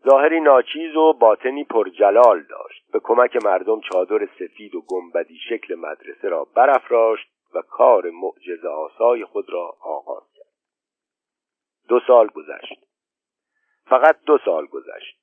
ظاهری 0.10 0.40
ناچیز 0.40 0.96
و 0.96 1.14
باطنی 1.14 1.64
پر 1.64 1.90
جلال 1.90 2.44
داشت. 2.44 2.92
به 2.92 3.00
کمک 3.04 3.46
مردم 3.46 3.82
چادر 3.82 4.28
سفید 4.40 4.76
و 4.76 4.82
گنبدی 4.82 5.38
شکل 5.50 5.76
مدرسه 5.76 6.30
را 6.30 6.48
برافراشت 6.56 7.28
و 7.56 7.62
کار 7.62 8.10
معجز 8.10 8.66
آسای 8.66 9.26
خود 9.26 9.50
را 9.50 9.76
آغاز 9.82 10.24
کرد. 10.36 10.48
دو 11.88 12.00
سال 12.08 12.28
گذشت. 12.28 12.80
فقط 13.86 14.18
دو 14.26 14.38
سال 14.46 14.66
گذشت. 14.66 15.18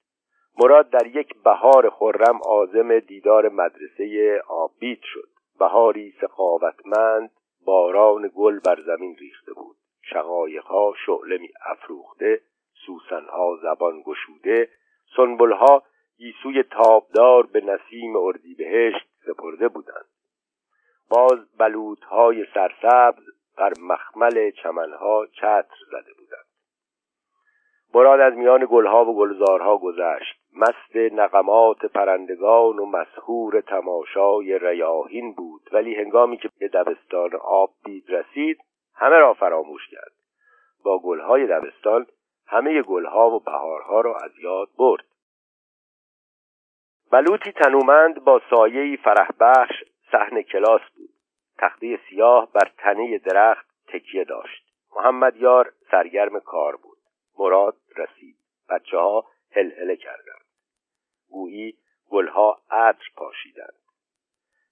مراد 0.59 0.91
در 0.91 1.07
یک 1.07 1.43
بهار 1.43 1.91
خرم 1.91 2.41
عازم 2.45 2.99
دیدار 2.99 3.49
مدرسه 3.49 4.43
آبید 4.49 5.01
شد. 5.03 5.34
بهاری 5.59 6.15
سخاوتمند 6.21 7.31
باران 7.65 8.31
گل 8.37 8.59
بر 8.59 8.81
زمین 8.87 9.17
ریخته 9.17 9.53
بود. 9.53 9.77
شقایقها 10.03 10.95
شعله 11.07 11.39
می 11.39 11.49
افروخته 11.67 12.41
سوسنها 12.87 13.59
زبان 13.63 14.03
گشوده 14.07 14.69
سنبلها 15.17 15.83
گیسوی 16.19 16.63
تابدار 16.63 17.47
به 17.47 17.61
نسیم 17.61 18.17
اردیبهشت 18.17 19.07
سپرده 19.27 19.69
بودند. 19.69 20.05
باز 21.09 21.57
بلوطهای 21.59 22.47
سرسبز 22.55 23.25
بر 23.57 23.73
مخمل 23.81 24.51
چمنها 24.51 25.27
چتر 25.27 25.77
زده 25.91 26.13
بودند. 26.19 26.45
مراد 27.95 28.21
از 28.21 28.35
میان 28.35 28.67
گلها 28.71 29.05
و 29.05 29.17
گلزارها 29.17 29.79
گذشت. 29.79 30.44
مست 30.57 30.97
نقمات 30.97 31.87
پرندگان 31.87 32.79
و 32.79 32.87
مسهور 32.87 33.61
تماشای 33.61 34.59
ریاهین 34.59 35.33
بود. 35.33 35.69
ولی 35.73 35.95
هنگامی 35.95 36.37
که 36.37 36.51
به 36.59 36.69
دبستان 36.69 37.31
آب 37.43 37.71
دید 37.85 38.05
رسید 38.09 38.59
همه 38.95 39.17
را 39.17 39.35
فراموش 39.35 39.89
کرد. 39.91 40.13
با 40.85 40.99
گلهای 40.99 41.47
دبستان 41.47 42.07
همه 42.47 42.83
گلها 42.83 43.31
و 43.31 43.41
بهارها 43.41 44.01
را 44.01 44.17
از 44.17 44.39
یاد 44.39 44.69
برد. 44.79 45.05
بلوطی 47.13 47.53
تنومند 47.53 48.25
با 48.25 48.41
سایهی 48.51 48.97
فرح 48.97 49.29
بخش 49.41 49.85
کلاس 50.53 50.81
بود. 50.97 51.11
تخته 51.59 51.99
سیاه 52.09 52.53
بر 52.53 52.71
تنه 52.79 53.19
درخت 53.19 53.67
تکیه 53.89 54.25
داشت. 54.25 54.65
محمد 54.97 55.37
یار 55.37 55.73
سرگرم 55.91 56.41
کار 56.41 56.77
بود. 56.77 56.99
مراد 57.39 57.77
رسید. 57.97 58.37
بچه 58.71 58.99
ها 58.99 59.25
هلهله 59.53 59.97
کردند. 59.97 60.44
گویی 61.35 61.75
گلها 62.11 62.61
عطر 62.71 63.05
پاشیدند. 63.17 63.75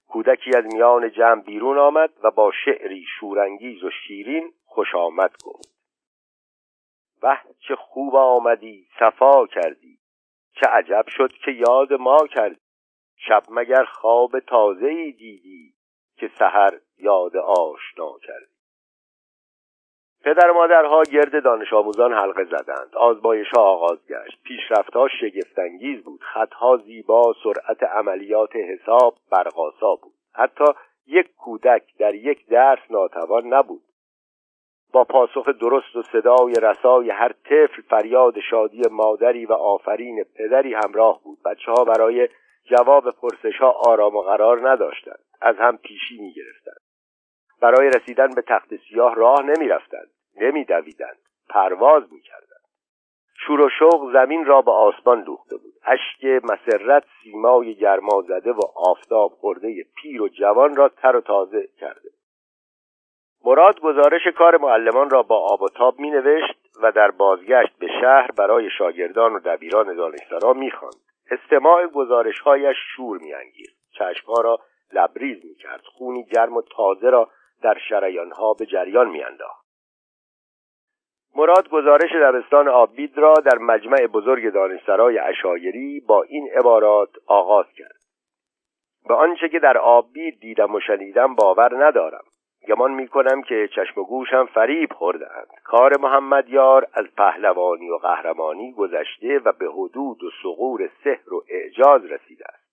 کودکی 0.07 0.51
از 0.57 0.65
میان 0.73 1.11
جمع 1.11 1.41
بیرون 1.41 1.77
آمد 1.77 2.13
و 2.23 2.31
با 2.31 2.51
شعری 2.65 3.05
شورانگیز 3.19 3.83
و 3.83 3.89
شیرین 3.89 4.53
خوش 4.65 4.95
آمد 4.95 5.35
گفت. 5.45 5.73
به 7.21 7.37
چه 7.67 7.75
خوب 7.75 8.15
آمدی 8.15 8.87
صفا 8.99 9.47
کردی 9.47 9.99
چه 10.53 10.69
عجب 10.69 11.05
شد 11.07 11.31
که 11.45 11.51
یاد 11.51 11.93
ما 11.93 12.27
کردی. 12.27 12.61
شب 13.27 13.43
مگر 13.49 13.83
خواب 13.83 14.39
تازه 14.39 14.87
ای 14.87 15.11
دیدی 15.11 15.73
که 16.17 16.31
سحر 16.39 16.79
یاد 16.97 17.37
آشنا 17.37 18.17
کردی. 18.23 18.52
پدر 20.23 20.51
و 20.51 20.53
مادرها 20.53 21.03
گرد 21.03 21.43
دانش 21.43 21.73
آموزان 21.73 22.13
حلقه 22.13 22.43
زدند. 22.43 22.95
آزمایش 22.95 23.47
آغاز 23.57 24.07
گشت. 24.07 24.43
پیشرفتها 24.43 25.07
شگفتانگیز 25.07 26.03
بود. 26.03 26.19
خطها 26.21 26.77
زیبا 26.77 27.33
سرعت 27.43 27.83
عملیات 27.83 28.55
حساب 28.55 29.15
برقاسا 29.31 29.95
بود. 29.95 30.13
حتی 30.35 30.65
یک 31.07 31.35
کودک 31.35 31.83
در 31.99 32.15
یک 32.15 32.47
درس 32.47 32.79
ناتوان 32.89 33.53
نبود. 33.53 33.81
با 34.93 35.03
پاسخ 35.03 35.49
درست 35.49 35.95
و 35.95 36.03
صدای 36.03 36.53
رسای 36.61 37.09
هر 37.09 37.31
طفل 37.31 37.81
فریاد 37.89 38.39
شادی 38.49 38.81
مادری 38.91 39.45
و 39.45 39.53
آفرین 39.53 40.25
پدری 40.37 40.73
همراه 40.73 41.19
بود. 41.23 41.37
بچه 41.45 41.71
ها 41.71 41.83
برای 41.83 42.29
جواب 42.65 43.03
پرسش 43.21 43.57
ها 43.59 43.69
آرام 43.69 44.15
و 44.15 44.21
قرار 44.21 44.69
نداشتند. 44.69 45.19
از 45.41 45.55
هم 45.57 45.77
پیشی 45.77 46.17
می 46.19 46.33
گرفتند. 46.33 46.82
برای 47.63 47.89
رسیدن 47.89 48.27
به 48.35 48.41
تخت 48.41 48.75
سیاه 48.75 49.15
راه 49.15 49.41
نمی 49.41 49.67
رفتند 49.67 50.11
نمی 50.41 50.65
دویدند 50.65 51.17
پرواز 51.49 52.03
می 52.13 52.21
کردند 52.21 52.63
شور 53.37 53.61
و 53.61 53.69
شوق 53.79 54.13
زمین 54.13 54.45
را 54.45 54.61
به 54.61 54.71
آسمان 54.71 55.21
دوخته 55.21 55.57
بود 55.57 55.73
اشک 55.85 56.43
مسرت 56.43 57.03
سیمای 57.23 57.75
گرما 57.75 58.21
زده 58.27 58.51
و 58.51 58.59
آفتاب 58.75 59.31
خورده 59.31 59.85
پیر 59.95 60.21
و 60.21 60.27
جوان 60.27 60.75
را 60.75 60.89
تر 60.89 61.15
و 61.15 61.21
تازه 61.21 61.67
کرده 61.79 62.09
مراد 63.45 63.79
گزارش 63.79 64.27
کار 64.37 64.57
معلمان 64.57 65.09
را 65.09 65.23
با 65.23 65.39
آب 65.39 65.61
و 65.61 65.69
تاب 65.69 65.99
می 65.99 66.09
نوشت 66.09 66.59
و 66.81 66.91
در 66.91 67.11
بازگشت 67.11 67.77
به 67.79 67.87
شهر 68.01 68.31
برای 68.37 68.69
شاگردان 68.77 69.33
و 69.33 69.39
دبیران 69.39 69.95
دانشسرا 69.95 70.53
می 70.53 70.71
خواند. 70.71 70.95
استماع 71.31 71.87
گزارشهایش 71.87 72.77
شور 72.95 73.17
می 73.17 73.33
انگیز. 73.33 73.69
چشمها 73.91 74.41
را 74.41 74.59
لبریز 74.93 75.45
می 75.45 75.55
کرد. 75.55 75.81
خونی 75.83 76.23
گرم 76.23 76.57
و 76.57 76.61
تازه 76.61 77.09
را 77.09 77.29
در 77.63 77.77
شریانها 77.89 78.53
به 78.53 78.65
جریان 78.65 79.09
می 79.09 79.23
انداخت. 79.23 79.63
مراد 81.35 81.69
گزارش 81.69 82.11
دبستان 82.11 82.67
آبید 82.67 83.17
را 83.17 83.33
در 83.33 83.57
مجمع 83.57 84.07
بزرگ 84.07 84.53
دانشسرای 84.53 85.19
اشایری 85.19 85.99
با 85.99 86.23
این 86.23 86.49
عبارات 86.55 87.09
آغاز 87.27 87.65
کرد. 87.77 88.03
به 89.07 89.13
آنچه 89.13 89.49
که 89.49 89.59
در 89.59 89.77
آبید 89.77 90.39
دیدم 90.39 90.75
و 90.75 90.79
شنیدم 90.79 91.35
باور 91.35 91.85
ندارم. 91.85 92.23
گمان 92.67 92.91
می 92.91 93.07
کنم 93.07 93.41
که 93.41 93.69
چشم 93.75 94.01
و 94.01 94.03
گوشم 94.03 94.45
فریب 94.45 94.93
خوردهاند 94.93 95.47
کار 95.63 95.97
محمد 95.97 96.49
یار 96.49 96.87
از 96.93 97.05
پهلوانی 97.17 97.89
و 97.89 97.97
قهرمانی 97.97 98.73
گذشته 98.73 99.39
و 99.45 99.51
به 99.51 99.65
حدود 99.65 100.23
و 100.23 100.29
سغور 100.43 100.89
سحر 101.03 101.33
و 101.33 101.43
اعجاز 101.49 102.05
رسیده 102.05 102.45
است 102.47 102.63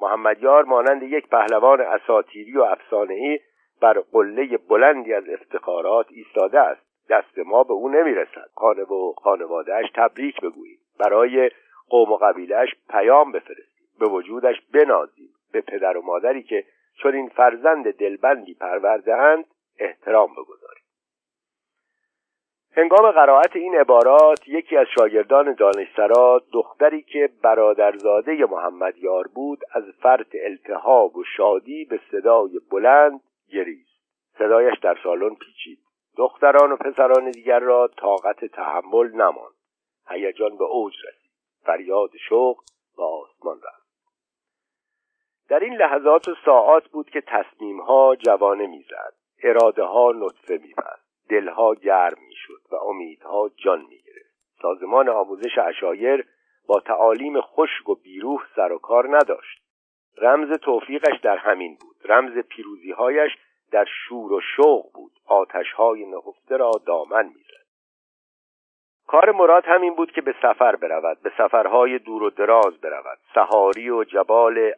محمد 0.00 0.42
یار 0.42 0.64
مانند 0.64 1.02
یک 1.02 1.28
پهلوان 1.28 1.80
اساتیری 1.80 2.56
و 2.56 2.62
افسانه‌ای 2.62 3.40
بر 3.80 4.02
قله 4.12 4.58
بلندی 4.58 5.14
از 5.14 5.28
افتخارات 5.28 6.06
ایستاده 6.10 6.60
است. 6.60 6.82
دست 7.10 7.38
ما 7.38 7.64
به 7.64 7.72
او 7.72 7.88
نمی‌رسد. 7.88 8.50
خانه 8.54 8.82
و 8.82 9.12
خانوادهش 9.12 9.90
تبریک 9.94 10.40
بگوییم. 10.40 10.78
برای 10.98 11.50
قوم 11.88 12.12
و 12.12 12.16
قبیلهش 12.16 12.74
پیام 12.90 13.32
بفرستیم. 13.32 13.88
به 14.00 14.06
وجودش 14.06 14.56
بنازیم. 14.74 15.30
به 15.52 15.60
پدر 15.60 15.96
و 15.96 16.02
مادری 16.02 16.42
که 16.42 16.64
چون 17.02 17.14
این 17.14 17.28
فرزند 17.28 17.94
دلبندی 17.94 18.54
پروردهاند 18.54 19.44
احترام 19.78 20.32
بگذاریم. 20.32 20.82
هنگام 22.72 23.10
قرائت 23.10 23.56
این 23.56 23.74
عبارات 23.74 24.48
یکی 24.48 24.76
از 24.76 24.86
شاگردان 24.98 25.54
دانشسرا 25.54 26.42
دختری 26.52 27.02
که 27.02 27.30
برادرزاده 27.42 28.46
محمد 28.46 28.98
یار 28.98 29.28
بود 29.34 29.58
از 29.72 29.84
فرط 30.02 30.36
التهاب 30.44 31.16
و 31.16 31.24
شادی 31.36 31.84
به 31.84 32.00
صدای 32.10 32.60
بلند 32.70 33.20
گریست 33.52 33.98
صدایش 34.38 34.78
در 34.78 34.98
سالن 35.02 35.34
پیچید. 35.34 35.78
دختران 36.16 36.72
و 36.72 36.76
پسران 36.76 37.30
دیگر 37.30 37.58
را 37.58 37.88
طاقت 37.96 38.44
تحمل 38.44 39.10
نماند. 39.10 39.54
هیجان 40.08 40.56
به 40.56 40.64
اوج 40.64 40.94
رسید. 41.08 41.30
فریاد 41.62 42.10
شوق 42.28 42.58
به 42.96 43.04
آسمان 43.04 43.56
رفت. 43.56 43.88
در 45.48 45.58
این 45.58 45.74
لحظات 45.74 46.28
و 46.28 46.34
ساعات 46.44 46.88
بود 46.88 47.10
که 47.10 47.20
تصمیمها 47.20 48.16
جوانه 48.16 48.66
می‌زد. 48.66 49.14
اراده 49.42 49.82
ها 49.82 50.12
نطفه 50.16 50.58
میبست. 50.62 51.08
دلها 51.28 51.74
گرم 51.74 52.18
می‌شد 52.28 52.60
و 52.70 52.74
امیدها 52.74 53.50
جان 53.56 53.80
می‌گرفت. 53.80 54.34
سازمان 54.62 55.08
آموزش 55.08 55.58
اشایر 55.58 56.26
با 56.66 56.80
تعالیم 56.80 57.40
خشک 57.40 57.88
و 57.88 57.94
بیروح 57.94 58.42
سر 58.56 58.72
و 58.72 58.78
کار 58.78 59.16
نداشت. 59.16 59.67
رمز 60.20 60.58
توفیقش 60.58 61.20
در 61.22 61.36
همین 61.36 61.76
بود. 61.80 61.96
رمز 62.04 62.38
پیروزیهایش 62.38 63.32
در 63.72 63.84
شور 63.84 64.32
و 64.32 64.40
شوق 64.56 64.92
بود. 64.94 65.12
آتشهای 65.26 66.06
نهفته 66.06 66.56
را 66.56 66.70
دامن 66.86 67.26
می‌زد. 67.26 67.48
کار 69.06 69.32
مراد 69.32 69.64
همین 69.66 69.94
بود 69.94 70.12
که 70.12 70.20
به 70.20 70.34
سفر 70.42 70.76
برود 70.76 71.18
به 71.22 71.32
سفرهای 71.38 71.98
دور 71.98 72.22
و 72.22 72.30
دراز 72.30 72.80
برود. 72.80 73.18
سهاری 73.34 73.90
و 73.90 74.04
جبال 74.04 74.72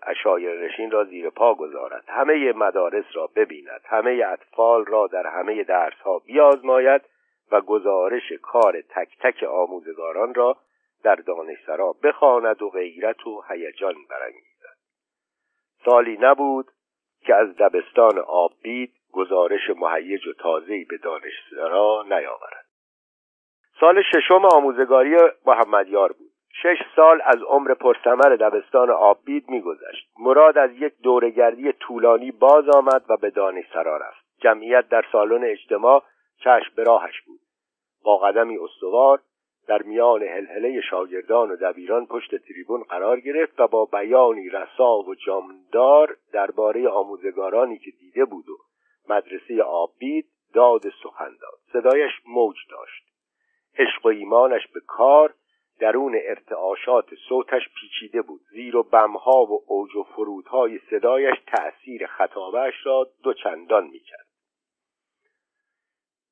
نشین 0.62 0.90
را 0.90 1.04
زیر 1.04 1.30
پا 1.30 1.54
گذارد. 1.54 2.04
همه 2.08 2.52
مدارس 2.52 3.04
را 3.12 3.26
ببیند. 3.36 3.80
همه 3.84 4.24
اطفال 4.26 4.84
را 4.84 5.06
در 5.06 5.26
همه 5.26 5.64
درسها 5.64 6.18
بیازماید 6.18 7.02
و 7.52 7.60
گزارش 7.60 8.32
کار 8.42 8.80
تک 8.80 9.08
تک 9.20 9.42
آموزگاران 9.42 10.34
را 10.34 10.56
در 11.02 11.14
دانشسرا 11.14 11.94
بخواند 12.02 12.62
و 12.62 12.70
غیرت 12.70 13.26
و 13.26 13.42
هیجان 13.48 13.94
برانگیزد. 14.10 14.49
سالی 15.84 16.18
نبود 16.20 16.66
که 17.26 17.34
از 17.34 17.56
دبستان 17.56 18.18
آببید 18.18 18.92
گزارش 19.12 19.70
مهیج 19.76 20.26
و 20.26 20.32
تازه‌ای 20.32 20.84
به 20.84 20.96
دانشسرا 20.96 22.04
نیاورد. 22.08 22.66
سال 23.80 24.02
ششم 24.02 24.44
آموزگاری 24.44 25.16
محمدیار 25.46 26.12
بود. 26.12 26.30
شش 26.62 26.78
سال 26.96 27.20
از 27.24 27.42
عمر 27.42 27.74
پرثمر 27.74 28.36
دبستان 28.36 28.90
آببید 28.90 29.48
میگذشت. 29.48 30.10
مراد 30.18 30.58
از 30.58 30.70
یک 30.72 30.92
دورگردی 31.02 31.72
طولانی 31.72 32.30
باز 32.30 32.68
آمد 32.68 33.04
و 33.08 33.16
به 33.16 33.30
دانشسرا 33.30 33.96
رفت. 33.96 34.26
جمعیت 34.40 34.88
در 34.88 35.04
سالن 35.12 35.44
اجتماع 35.44 36.02
چشم 36.38 36.72
به 36.76 36.84
راهش 36.84 37.20
بود. 37.20 37.40
با 38.04 38.16
قدمی 38.16 38.58
استوار 38.58 39.20
در 39.66 39.82
میان 39.82 40.22
هلهله 40.22 40.80
شاگردان 40.80 41.50
و 41.50 41.56
دبیران 41.56 42.06
پشت 42.06 42.36
تریبون 42.36 42.82
قرار 42.82 43.20
گرفت 43.20 43.60
و 43.60 43.66
با 43.66 43.84
بیانی 43.84 44.48
رسا 44.48 44.98
و 44.98 45.14
جامدار 45.14 46.16
درباره 46.32 46.88
آموزگارانی 46.88 47.78
که 47.78 47.90
دیده 47.90 48.24
بود 48.24 48.48
و 48.48 48.56
مدرسه 49.08 49.62
آببید 49.62 50.26
داد 50.54 50.82
سخن 51.02 51.36
داد. 51.40 51.58
صدایش 51.72 52.12
موج 52.26 52.56
داشت. 52.70 53.02
عشق 53.78 54.06
و 54.06 54.08
ایمانش 54.08 54.66
به 54.74 54.80
کار 54.86 55.34
درون 55.80 56.18
ارتعاشات 56.22 57.14
صوتش 57.28 57.62
پیچیده 57.80 58.22
بود. 58.22 58.40
زیر 58.50 58.76
و 58.76 58.82
بمها 58.82 59.44
و 59.44 59.62
اوج 59.66 59.96
و 59.96 60.02
فرودهای 60.02 60.78
صدایش 60.90 61.36
تأثیر 61.46 62.06
خطابش 62.06 62.74
را 62.84 63.08
دوچندان 63.22 63.84
می‌کرد. 63.84 64.19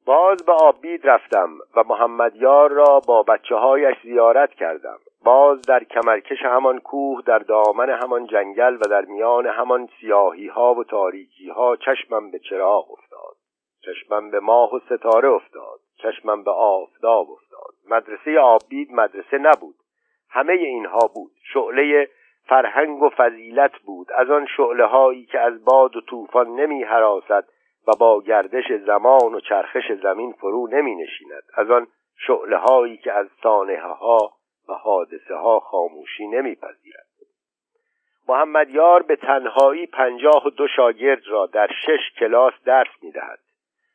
باز 0.08 0.44
به 0.46 0.52
آبید 0.52 1.06
رفتم 1.06 1.50
و 1.76 1.84
محمدیار 1.88 2.70
را 2.70 3.00
با 3.06 3.22
بچه 3.22 3.54
هایش 3.54 3.96
زیارت 4.02 4.50
کردم. 4.50 4.98
باز 5.24 5.62
در 5.62 5.84
کمرکش 5.84 6.42
همان 6.42 6.78
کوه 6.78 7.22
در 7.26 7.38
دامن 7.38 7.90
همان 7.90 8.26
جنگل 8.26 8.74
و 8.74 8.88
در 8.90 9.04
میان 9.04 9.46
همان 9.46 9.88
سیاهی 10.00 10.46
ها 10.46 10.74
و 10.74 10.84
تاریکی 10.84 11.48
ها 11.48 11.76
چشمم 11.76 12.30
به 12.30 12.38
چراغ 12.38 12.90
افتاد. 12.90 13.36
چشمم 13.84 14.30
به 14.30 14.40
ماه 14.40 14.74
و 14.74 14.78
ستاره 14.78 15.28
افتاد. 15.28 15.80
چشمم 16.02 16.44
به 16.44 16.50
آفتاب 16.50 17.30
افتاد. 17.30 17.74
مدرسه 17.90 18.38
آبید 18.38 18.92
مدرسه 18.92 19.38
نبود. 19.38 19.74
همه 20.30 20.52
اینها 20.52 21.10
بود. 21.14 21.32
شعله 21.52 22.08
فرهنگ 22.46 23.02
و 23.02 23.10
فضیلت 23.16 23.78
بود. 23.86 24.12
از 24.12 24.30
آن 24.30 24.46
شعله 24.56 24.86
هایی 24.86 25.24
که 25.24 25.40
از 25.40 25.64
باد 25.64 25.96
و 25.96 26.00
طوفان 26.00 26.48
نمی 26.48 26.84
حراسد 26.84 27.44
و 27.88 27.92
با 28.00 28.20
گردش 28.20 28.72
زمان 28.86 29.34
و 29.34 29.40
چرخش 29.40 29.92
زمین 30.02 30.32
فرو 30.32 30.68
نمی 30.68 30.94
نشیند. 30.94 31.42
از 31.54 31.70
آن 31.70 31.86
شعله 32.26 32.56
هایی 32.56 32.96
که 32.96 33.12
از 33.12 33.26
سانحه 33.42 33.92
ها 33.92 34.32
و 34.68 34.72
حادثه 34.72 35.34
ها 35.34 35.60
خاموشی 35.60 36.26
نمی 36.26 36.54
پذیرد. 36.54 37.08
محمد 38.28 38.70
یار 38.70 39.02
به 39.02 39.16
تنهایی 39.16 39.86
پنجاه 39.86 40.46
و 40.46 40.50
دو 40.50 40.68
شاگرد 40.76 41.22
را 41.26 41.46
در 41.46 41.70
شش 41.86 42.18
کلاس 42.18 42.52
درس 42.64 43.02
می 43.02 43.10
دهد. 43.10 43.38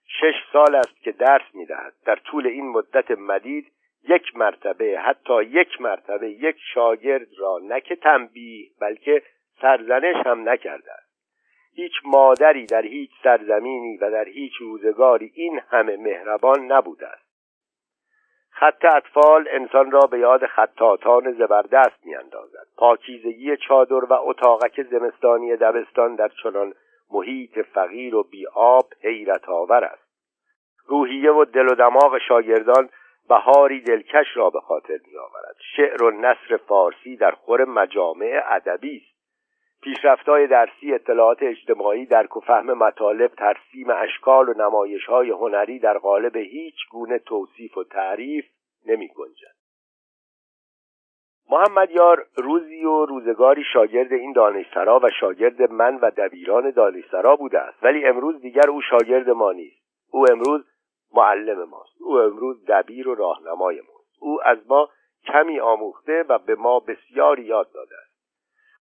شش 0.08 0.34
سال 0.54 0.76
است 0.76 1.04
که 1.04 1.12
درس 1.12 1.56
می‌دهد 1.56 1.94
در 2.06 2.16
طول 2.16 2.48
این 2.48 2.70
مدت 2.70 3.12
مدید 3.12 3.72
یک 4.10 4.36
مرتبه 4.36 5.00
حتی 5.00 5.44
یک 5.44 5.82
مرتبه 5.82 6.30
یک 6.30 6.56
شاگرد 6.74 7.28
را 7.38 7.60
نه 7.64 7.82
که 7.82 7.96
تنبیه 7.96 8.70
بلکه 8.82 9.24
سرزنش 9.62 10.16
هم 10.26 10.50
نکرده 10.50 10.92
هیچ 11.76 11.94
مادری 12.06 12.66
در 12.66 12.82
هیچ 12.82 13.12
سرزمینی 13.24 13.98
و 13.98 14.12
در 14.12 14.26
هیچ 14.26 14.54
روزگاری 14.60 15.32
این 15.36 15.62
همه 15.70 15.98
مهربان 15.98 16.72
نبوده 16.72 17.08
است. 17.08 17.24
خط 18.50 18.86
اطفال 18.96 19.48
انسان 19.52 19.92
را 19.92 20.00
به 20.00 20.20
یاد 20.20 20.46
خطاتان 20.46 21.32
زبردست 21.32 22.06
میاندازد. 22.06 22.68
پاکیزگی 22.78 23.58
چادر 23.58 24.06
و 24.06 24.14
اتاقک 24.14 24.82
زمستانی 24.82 25.56
دبستان 25.56 26.16
در 26.16 26.32
چنان 26.44 26.74
محیط 27.12 27.60
فقیر 27.60 28.16
و 28.16 28.24
بیاب 28.24 28.86
حیرت 29.02 29.50
آور 29.50 29.84
است. 29.84 30.04
روحیه 30.88 31.32
و 31.32 31.46
دل 31.46 31.68
و 31.72 31.76
دماغ 31.76 32.18
شاگردان 32.28 32.90
بهاری 33.30 33.82
دلکش 33.82 34.28
را 34.36 34.50
به 34.50 34.60
خاطر 34.60 35.00
می 35.08 35.18
آورد 35.18 35.56
شعر 35.76 36.04
و 36.04 36.12
نصر 36.12 36.58
فارسی 36.68 37.16
در 37.16 37.32
خور 37.32 37.66
مجامع 37.66 38.42
ادبی 38.48 38.98
است. 38.98 39.13
پیشرفتهای 39.84 40.48
درسی 40.48 40.94
اطلاعات 40.94 41.38
اجتماعی 41.42 42.06
درک 42.06 42.38
و 42.38 42.40
فهم 42.40 42.74
مطالب 42.74 43.32
ترسیم 43.36 43.90
اشکال 43.90 44.50
و 44.50 44.54
نمایش 44.54 45.06
های 45.06 45.30
هنری 45.30 45.80
در 45.80 45.98
قالب 45.98 46.36
هیچ 46.36 46.76
گونه 46.92 47.20
توصیف 47.20 47.78
و 47.78 47.84
تعریف 47.84 48.46
نمی 48.86 49.08
گنجد. 49.08 49.56
محمد 51.50 51.92
یار 51.92 52.26
روزی 52.36 52.86
و 52.86 53.06
روزگاری 53.06 53.64
شاگرد 53.74 54.14
این 54.14 54.34
دانشسرا 54.34 55.00
و 55.04 55.10
شاگرد 55.20 55.72
من 55.72 55.96
و 55.96 56.12
دبیران 56.18 56.72
دانشسرا 56.72 57.36
بوده 57.36 57.60
است. 57.60 57.84
ولی 57.84 58.06
امروز 58.06 58.42
دیگر 58.42 58.70
او 58.70 58.82
شاگرد 58.82 59.30
ما 59.30 59.52
نیست. 59.52 59.84
او 60.12 60.26
امروز 60.32 60.66
معلم 61.14 61.70
ماست. 61.70 62.02
او 62.02 62.20
امروز 62.20 62.66
دبیر 62.66 63.08
و 63.08 63.16
راهنمای 63.16 63.76
ماست. 63.76 64.18
او 64.20 64.40
از 64.46 64.58
ما 64.68 64.90
کمی 65.26 65.60
آموخته 65.60 66.26
و 66.30 66.38
به 66.38 66.56
ما 66.56 66.80
بسیار 66.80 67.40
یاد 67.40 67.72
داده 67.74 67.96
است. 68.02 68.13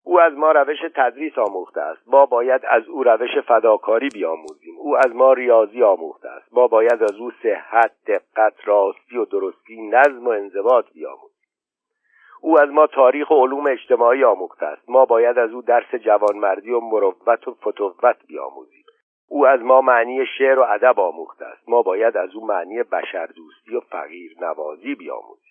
او 0.05 0.21
از 0.21 0.33
ما 0.33 0.53
روش 0.53 0.79
تدریس 0.95 1.39
آموخته 1.39 1.81
است. 1.81 2.03
ما 2.07 2.27
باید 2.27 2.63
از 2.69 2.89
او 2.89 3.03
روش 3.03 3.39
فداکاری 3.39 4.09
بیاموزیم. 4.09 4.75
او 4.79 4.97
از 4.97 5.15
ما 5.15 5.33
ریاضی 5.33 5.83
آموخته 5.83 6.29
است. 6.29 6.55
ما 6.55 6.67
باید 6.67 7.03
از 7.03 7.13
او 7.13 7.31
صحت 7.43 7.93
دقت 8.07 8.55
راستی 8.65 9.17
و 9.17 9.25
درستی 9.25 9.89
نظم 9.89 10.27
و 10.27 10.29
انضباط 10.29 10.85
بیاموزیم. 10.93 11.31
او 12.41 12.61
از 12.61 12.69
ما 12.69 12.87
تاریخ 12.87 13.31
و 13.31 13.35
علوم 13.35 13.65
اجتماعی 13.71 14.25
آموخته 14.25 14.67
است. 14.67 14.91
ما 14.91 15.05
باید 15.05 15.39
از 15.39 15.51
او 15.51 15.63
درس 15.63 15.95
جوانمردی 15.95 16.71
و 16.71 16.81
مروت 16.81 17.49
و 17.49 17.55
فتوت 17.55 18.17
بیاموزیم. 18.27 18.85
او 19.29 19.47
از 19.47 19.61
ما 19.61 19.81
معنی 19.81 20.27
شعر 20.39 20.59
و 20.59 20.63
ادب 20.69 21.01
آموخته 21.01 21.45
است. 21.45 21.69
ما 21.69 21.83
باید 21.83 22.17
از 22.17 22.35
او 22.35 22.47
معنی 22.47 22.83
بشردوستی 22.83 23.77
و 23.77 23.81
فقیر 23.81 24.37
نوازی 24.41 24.95
بیاموزیم. 24.95 25.50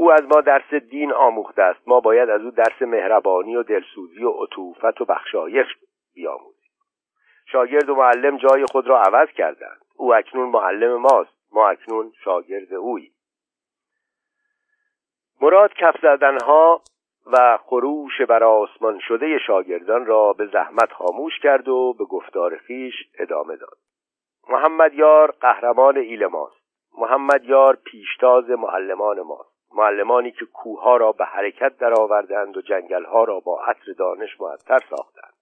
او 0.00 0.12
از 0.12 0.22
ما 0.22 0.40
درس 0.40 0.74
دین 0.74 1.12
آموخته 1.12 1.62
است. 1.62 1.88
ما 1.88 2.00
باید 2.00 2.30
از 2.30 2.40
او 2.40 2.50
درس 2.50 2.82
مهربانی 2.82 3.56
و 3.56 3.62
دلسوزی 3.62 4.24
و 4.24 4.30
عطوفت 4.30 5.00
و 5.00 5.04
بخشایش 5.04 5.66
بیاموزیم. 6.14 6.70
شاگرد 7.46 7.88
و 7.88 7.94
معلم 7.94 8.36
جای 8.36 8.66
خود 8.66 8.86
را 8.86 9.02
عوض 9.02 9.28
کردند. 9.28 9.80
او 9.96 10.14
اکنون 10.14 10.48
معلم 10.48 10.96
ماست. 10.96 11.30
ما 11.52 11.68
اکنون 11.68 12.12
شاگرد 12.24 12.74
اویی. 12.74 13.12
مراد 15.40 15.72
کف 15.72 15.96
زدنها 16.02 16.82
و 17.26 17.58
خروش 17.62 18.20
بر 18.20 18.44
آسمان 18.44 18.98
شده 19.08 19.38
شاگردان 19.46 20.06
را 20.06 20.32
به 20.32 20.46
زحمت 20.46 20.92
خاموش 20.92 21.38
کرد 21.38 21.68
و 21.68 21.94
به 21.98 22.04
گفتار 22.04 22.56
خیش 22.56 22.94
ادامه 23.18 23.56
داد. 23.56 23.78
محمد 24.48 24.94
یار 24.94 25.30
قهرمان 25.30 25.96
ایل 25.96 26.26
ماست. 26.26 26.60
محمد 26.98 27.44
یار 27.44 27.78
پیشتاز 27.84 28.50
معلمان 28.50 29.20
ماست. 29.20 29.49
معلمانی 29.74 30.30
که 30.30 30.44
کوهها 30.44 30.96
را 30.96 31.12
به 31.12 31.24
حرکت 31.24 31.76
درآوردند 31.76 32.56
و 32.56 32.62
جنگلها 32.62 33.24
را 33.24 33.40
با 33.40 33.60
عطر 33.64 33.92
دانش 33.98 34.40
معطر 34.40 34.78
ساختند. 34.90 35.34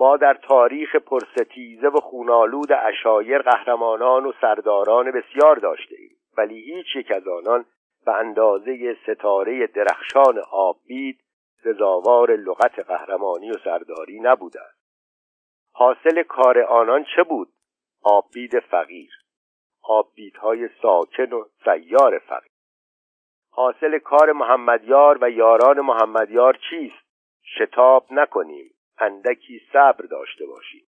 ما 0.00 0.16
در 0.16 0.34
تاریخ 0.34 0.96
پرستیزه 0.96 1.88
و 1.88 2.00
خونالود 2.00 2.72
اشایر 2.72 3.38
قهرمانان 3.38 4.26
و 4.26 4.32
سرداران 4.40 5.10
بسیار 5.10 5.56
داشته 5.56 5.96
ایم 5.98 6.16
ولی 6.38 6.60
هیچ 6.60 6.86
یک 6.96 7.12
از 7.12 7.28
آنان 7.28 7.64
به 8.06 8.12
اندازه 8.12 8.96
ستاره 9.02 9.66
درخشان 9.66 10.42
آبید 10.52 11.20
سزاوار 11.64 12.36
لغت 12.36 12.78
قهرمانی 12.78 13.50
و 13.50 13.54
سرداری 13.64 14.20
نبوده 14.20 14.60
است 14.60 14.82
حاصل 15.72 16.22
کار 16.22 16.58
آنان 16.58 17.04
چه 17.16 17.22
بود؟ 17.22 17.48
آبید 18.02 18.60
فقیر 18.60 19.10
آبیدهای 19.82 20.68
ساکن 20.82 21.32
و 21.32 21.44
سیار 21.64 22.18
فقیر. 22.18 22.51
حاصل 23.54 23.98
کار 23.98 24.32
محمدیار 24.32 25.18
و 25.20 25.30
یاران 25.30 25.80
محمدیار 25.80 26.58
چیست؟ 26.70 27.04
شتاب 27.58 28.06
نکنیم. 28.10 28.70
اندکی 28.98 29.60
صبر 29.72 30.04
داشته 30.04 30.46
باشیم. 30.46 30.82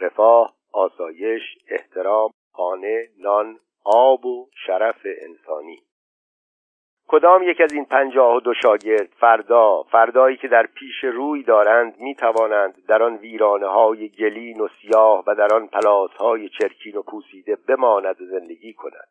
رفاه 0.00 0.54
آسایش 0.72 1.42
احترام 1.68 2.30
خانه 2.52 3.08
نان 3.18 3.58
آب 3.84 4.26
و 4.26 4.48
شرف 4.66 5.06
انسانی. 5.22 5.78
کدام 7.08 7.42
یک 7.42 7.60
از 7.60 7.72
این 7.72 7.84
پنجاه 7.84 8.36
و 8.36 8.40
دو 8.40 8.54
شاگرد 8.62 9.08
فردا 9.20 9.82
فردایی 9.82 10.36
که 10.36 10.48
در 10.48 10.66
پیش 10.66 11.04
روی 11.04 11.42
دارند 11.42 12.00
می 12.00 12.14
توانند 12.14 12.86
در 12.86 13.02
آن 13.02 13.16
ویرانه 13.16 13.66
های 13.66 14.08
گلین 14.08 14.60
و 14.60 14.68
سیاه 14.68 15.24
و 15.26 15.34
در 15.34 15.54
آن 15.54 15.66
پلاس 15.66 16.10
های 16.10 16.48
چرکین 16.48 16.96
و 16.96 17.02
پوسیده 17.02 17.56
بماند 17.68 18.20
و 18.22 18.26
زندگی 18.26 18.72
کند؟ 18.72 19.08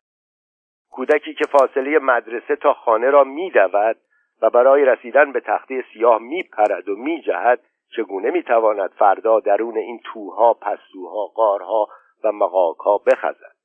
کودکی 0.91 1.33
که 1.33 1.45
فاصله 1.45 1.99
مدرسه 1.99 2.55
تا 2.55 2.73
خانه 2.73 3.09
را 3.09 3.23
می 3.23 3.51
دود 3.51 3.97
و 4.41 4.49
برای 4.49 4.85
رسیدن 4.85 5.31
به 5.31 5.39
تخته 5.39 5.83
سیاه 5.93 6.21
می 6.21 6.43
پرد 6.43 6.89
و 6.89 6.95
می 6.95 7.21
جهد 7.21 7.59
چگونه 7.95 8.31
می 8.31 8.43
تواند 8.43 8.89
فردا 8.89 9.39
درون 9.39 9.77
این 9.77 9.99
توها 10.03 10.53
پستوها 10.53 11.25
قارها 11.25 11.87
و 12.23 12.31
مقاکها 12.31 12.97
بخزد؟ 12.97 13.59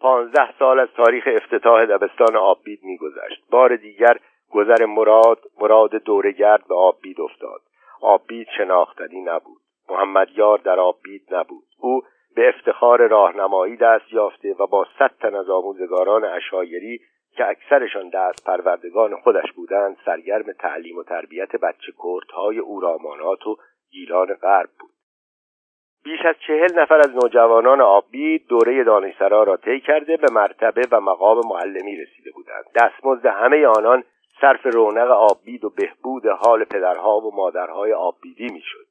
پانزده 0.00 0.58
سال 0.58 0.80
از 0.80 0.88
تاریخ 0.96 1.28
افتتاح 1.32 1.84
دبستان 1.84 2.36
آببید 2.36 2.80
میگذشت. 2.82 3.50
بار 3.50 3.76
دیگر 3.76 4.18
گذر 4.50 4.84
مراد 4.86 5.38
مراد 5.60 5.90
دورگرد 5.90 6.68
به 6.68 6.74
آببید 6.74 7.20
افتاد. 7.20 7.60
آببید 8.00 8.46
شناختنی 8.56 9.20
نبود. 9.20 9.60
محمد 9.90 10.28
یار 10.36 10.58
در 10.58 10.80
آببید 10.80 11.34
نبود. 11.34 11.64
او 11.78 12.02
به 12.34 12.48
افتخار 12.48 13.08
راهنمایی 13.08 13.76
دست 13.76 14.12
یافته 14.12 14.54
و 14.58 14.66
با 14.66 14.86
صد 14.98 15.10
تن 15.20 15.34
از 15.34 15.50
آموزگاران 15.50 16.24
اشایری 16.24 17.00
که 17.36 17.48
اکثرشان 17.48 18.08
دست 18.08 18.46
پروردگان 18.46 19.16
خودش 19.16 19.52
بودند 19.52 19.96
سرگرم 20.04 20.52
تعلیم 20.52 20.96
و 20.96 21.02
تربیت 21.02 21.56
بچه 21.56 21.92
کردهای 22.04 22.58
اورامانات 22.58 23.46
و 23.46 23.56
گیلان 23.90 24.34
غرب 24.34 24.70
بود. 24.80 24.90
بیش 26.04 26.20
از 26.24 26.34
چهل 26.46 26.80
نفر 26.80 26.98
از 26.98 27.10
نوجوانان 27.10 27.80
آبی 27.80 28.38
دوره 28.38 28.84
دانشسرا 28.84 29.42
را 29.42 29.56
طی 29.56 29.80
کرده 29.80 30.16
به 30.16 30.26
مرتبه 30.32 30.82
و 30.90 31.00
مقام 31.00 31.40
معلمی 31.48 31.96
رسیده 31.96 32.30
بودند. 32.34 32.64
دستمزد 32.74 33.26
همه 33.26 33.66
آنان 33.66 34.04
صرف 34.40 34.66
رونق 34.66 35.10
آبید 35.10 35.64
و 35.64 35.70
بهبود 35.70 36.26
حال 36.26 36.64
پدرها 36.64 37.20
و 37.20 37.36
مادرهای 37.36 37.92
آبیدی 37.92 38.48
می‌شد. 38.52 38.83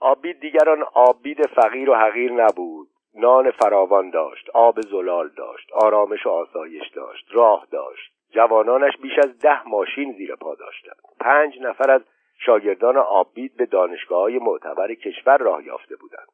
آبید 0.00 0.40
دیگر 0.40 0.70
آن 0.70 0.82
آبید 0.94 1.46
فقیر 1.46 1.90
و 1.90 1.94
حقیر 1.94 2.32
نبود. 2.32 2.88
نان 3.14 3.50
فراوان 3.50 4.10
داشت 4.10 4.50
آب 4.54 4.80
زلال 4.80 5.28
داشت 5.28 5.72
آرامش 5.72 6.26
و 6.26 6.30
آسایش 6.30 6.88
داشت 6.94 7.26
راه 7.32 7.66
داشت. 7.70 8.12
جوانانش 8.30 8.96
بیش 9.02 9.18
از 9.18 9.38
ده 9.38 9.68
ماشین 9.68 10.12
زیر 10.12 10.34
پا 10.34 10.54
داشتند. 10.54 10.96
پنج 11.20 11.60
نفر 11.60 11.90
از 11.90 12.02
شاگردان 12.38 12.96
آبید 12.96 13.56
به 13.56 13.66
دانشگاه 13.66 14.20
های 14.22 14.38
معتبر 14.38 14.94
کشور 14.94 15.38
راه 15.38 15.64
یافته 15.64 15.96
بودند. 15.96 16.28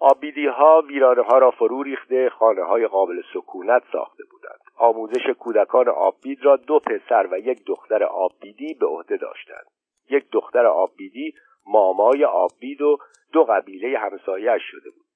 آبیدی 0.00 0.46
ها 0.46 0.82
ویرانه 0.88 1.22
ها 1.22 1.38
را 1.38 1.50
فرو 1.50 1.82
ریخته 1.82 2.30
خانه 2.30 2.62
های 2.62 2.86
قابل 2.86 3.22
سکونت 3.34 3.82
ساخته 3.92 4.24
بودند. 4.30 4.60
آموزش 4.78 5.26
کودکان 5.38 5.88
آبید 5.88 6.44
را 6.44 6.56
دو 6.56 6.78
پسر 6.78 7.28
و 7.30 7.38
یک 7.38 7.64
دختر 7.66 8.04
آبیدی 8.04 8.74
به 8.74 8.86
عهده 8.86 9.16
داشتند. 9.16 9.66
یک 10.10 10.24
دختر 10.32 10.66
آبیدی 10.66 11.34
مامای 11.66 12.24
آبید 12.24 12.82
و 12.82 12.98
دو 13.32 13.44
قبیله 13.44 13.98
همسایه 13.98 14.58
شده 14.58 14.90
بود. 14.90 15.06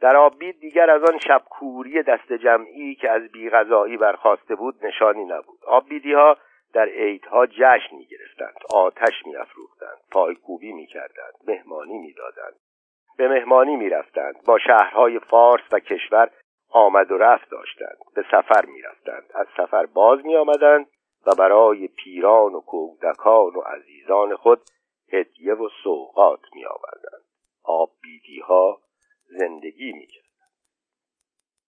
در 0.00 0.16
آبید 0.16 0.60
دیگر 0.60 0.90
از 0.90 1.02
آن 1.02 1.18
شبکوری 1.18 2.02
دست 2.02 2.32
جمعی 2.32 2.94
که 2.94 3.10
از 3.10 3.22
بیغذایی 3.32 3.96
برخواسته 3.96 4.54
بود 4.54 4.86
نشانی 4.86 5.24
نبود. 5.24 5.58
آبیدی 5.66 6.12
ها 6.12 6.36
در 6.74 6.88
عیدها 6.88 7.46
جشن 7.46 7.96
می 7.96 8.06
گرفتند 8.06 8.56
آتش 8.74 9.26
می 9.26 9.36
افروختند 9.36 9.98
پایکوبی 10.10 10.72
می 10.72 10.86
کردند 10.86 11.34
مهمانی 11.46 11.98
می 11.98 12.12
دادند 12.12 12.54
به 13.18 13.28
مهمانی 13.28 13.76
می 13.76 13.88
رفتند 13.88 14.34
با 14.46 14.58
شهرهای 14.58 15.18
فارس 15.18 15.62
و 15.72 15.78
کشور 15.78 16.30
آمد 16.70 17.10
و 17.12 17.18
رفت 17.18 17.50
داشتند 17.50 17.98
به 18.14 18.24
سفر 18.30 18.66
می 18.66 18.82
رفتند 18.82 19.30
از 19.34 19.46
سفر 19.56 19.86
باز 19.86 20.26
می 20.26 20.36
آمدند 20.36 20.86
و 21.26 21.34
برای 21.34 21.88
پیران 21.88 22.54
و 22.54 22.60
کودکان 22.60 23.56
و 23.56 23.60
عزیزان 23.60 24.36
خود 24.36 24.60
هدیه 25.12 25.54
و 25.54 25.68
سوقات 25.84 26.40
می 26.54 26.66
آوردند 26.66 27.24
آب 27.62 27.90
ها 28.48 28.80
زندگی 29.38 29.92
می 29.92 30.06
کرد. 30.06 30.27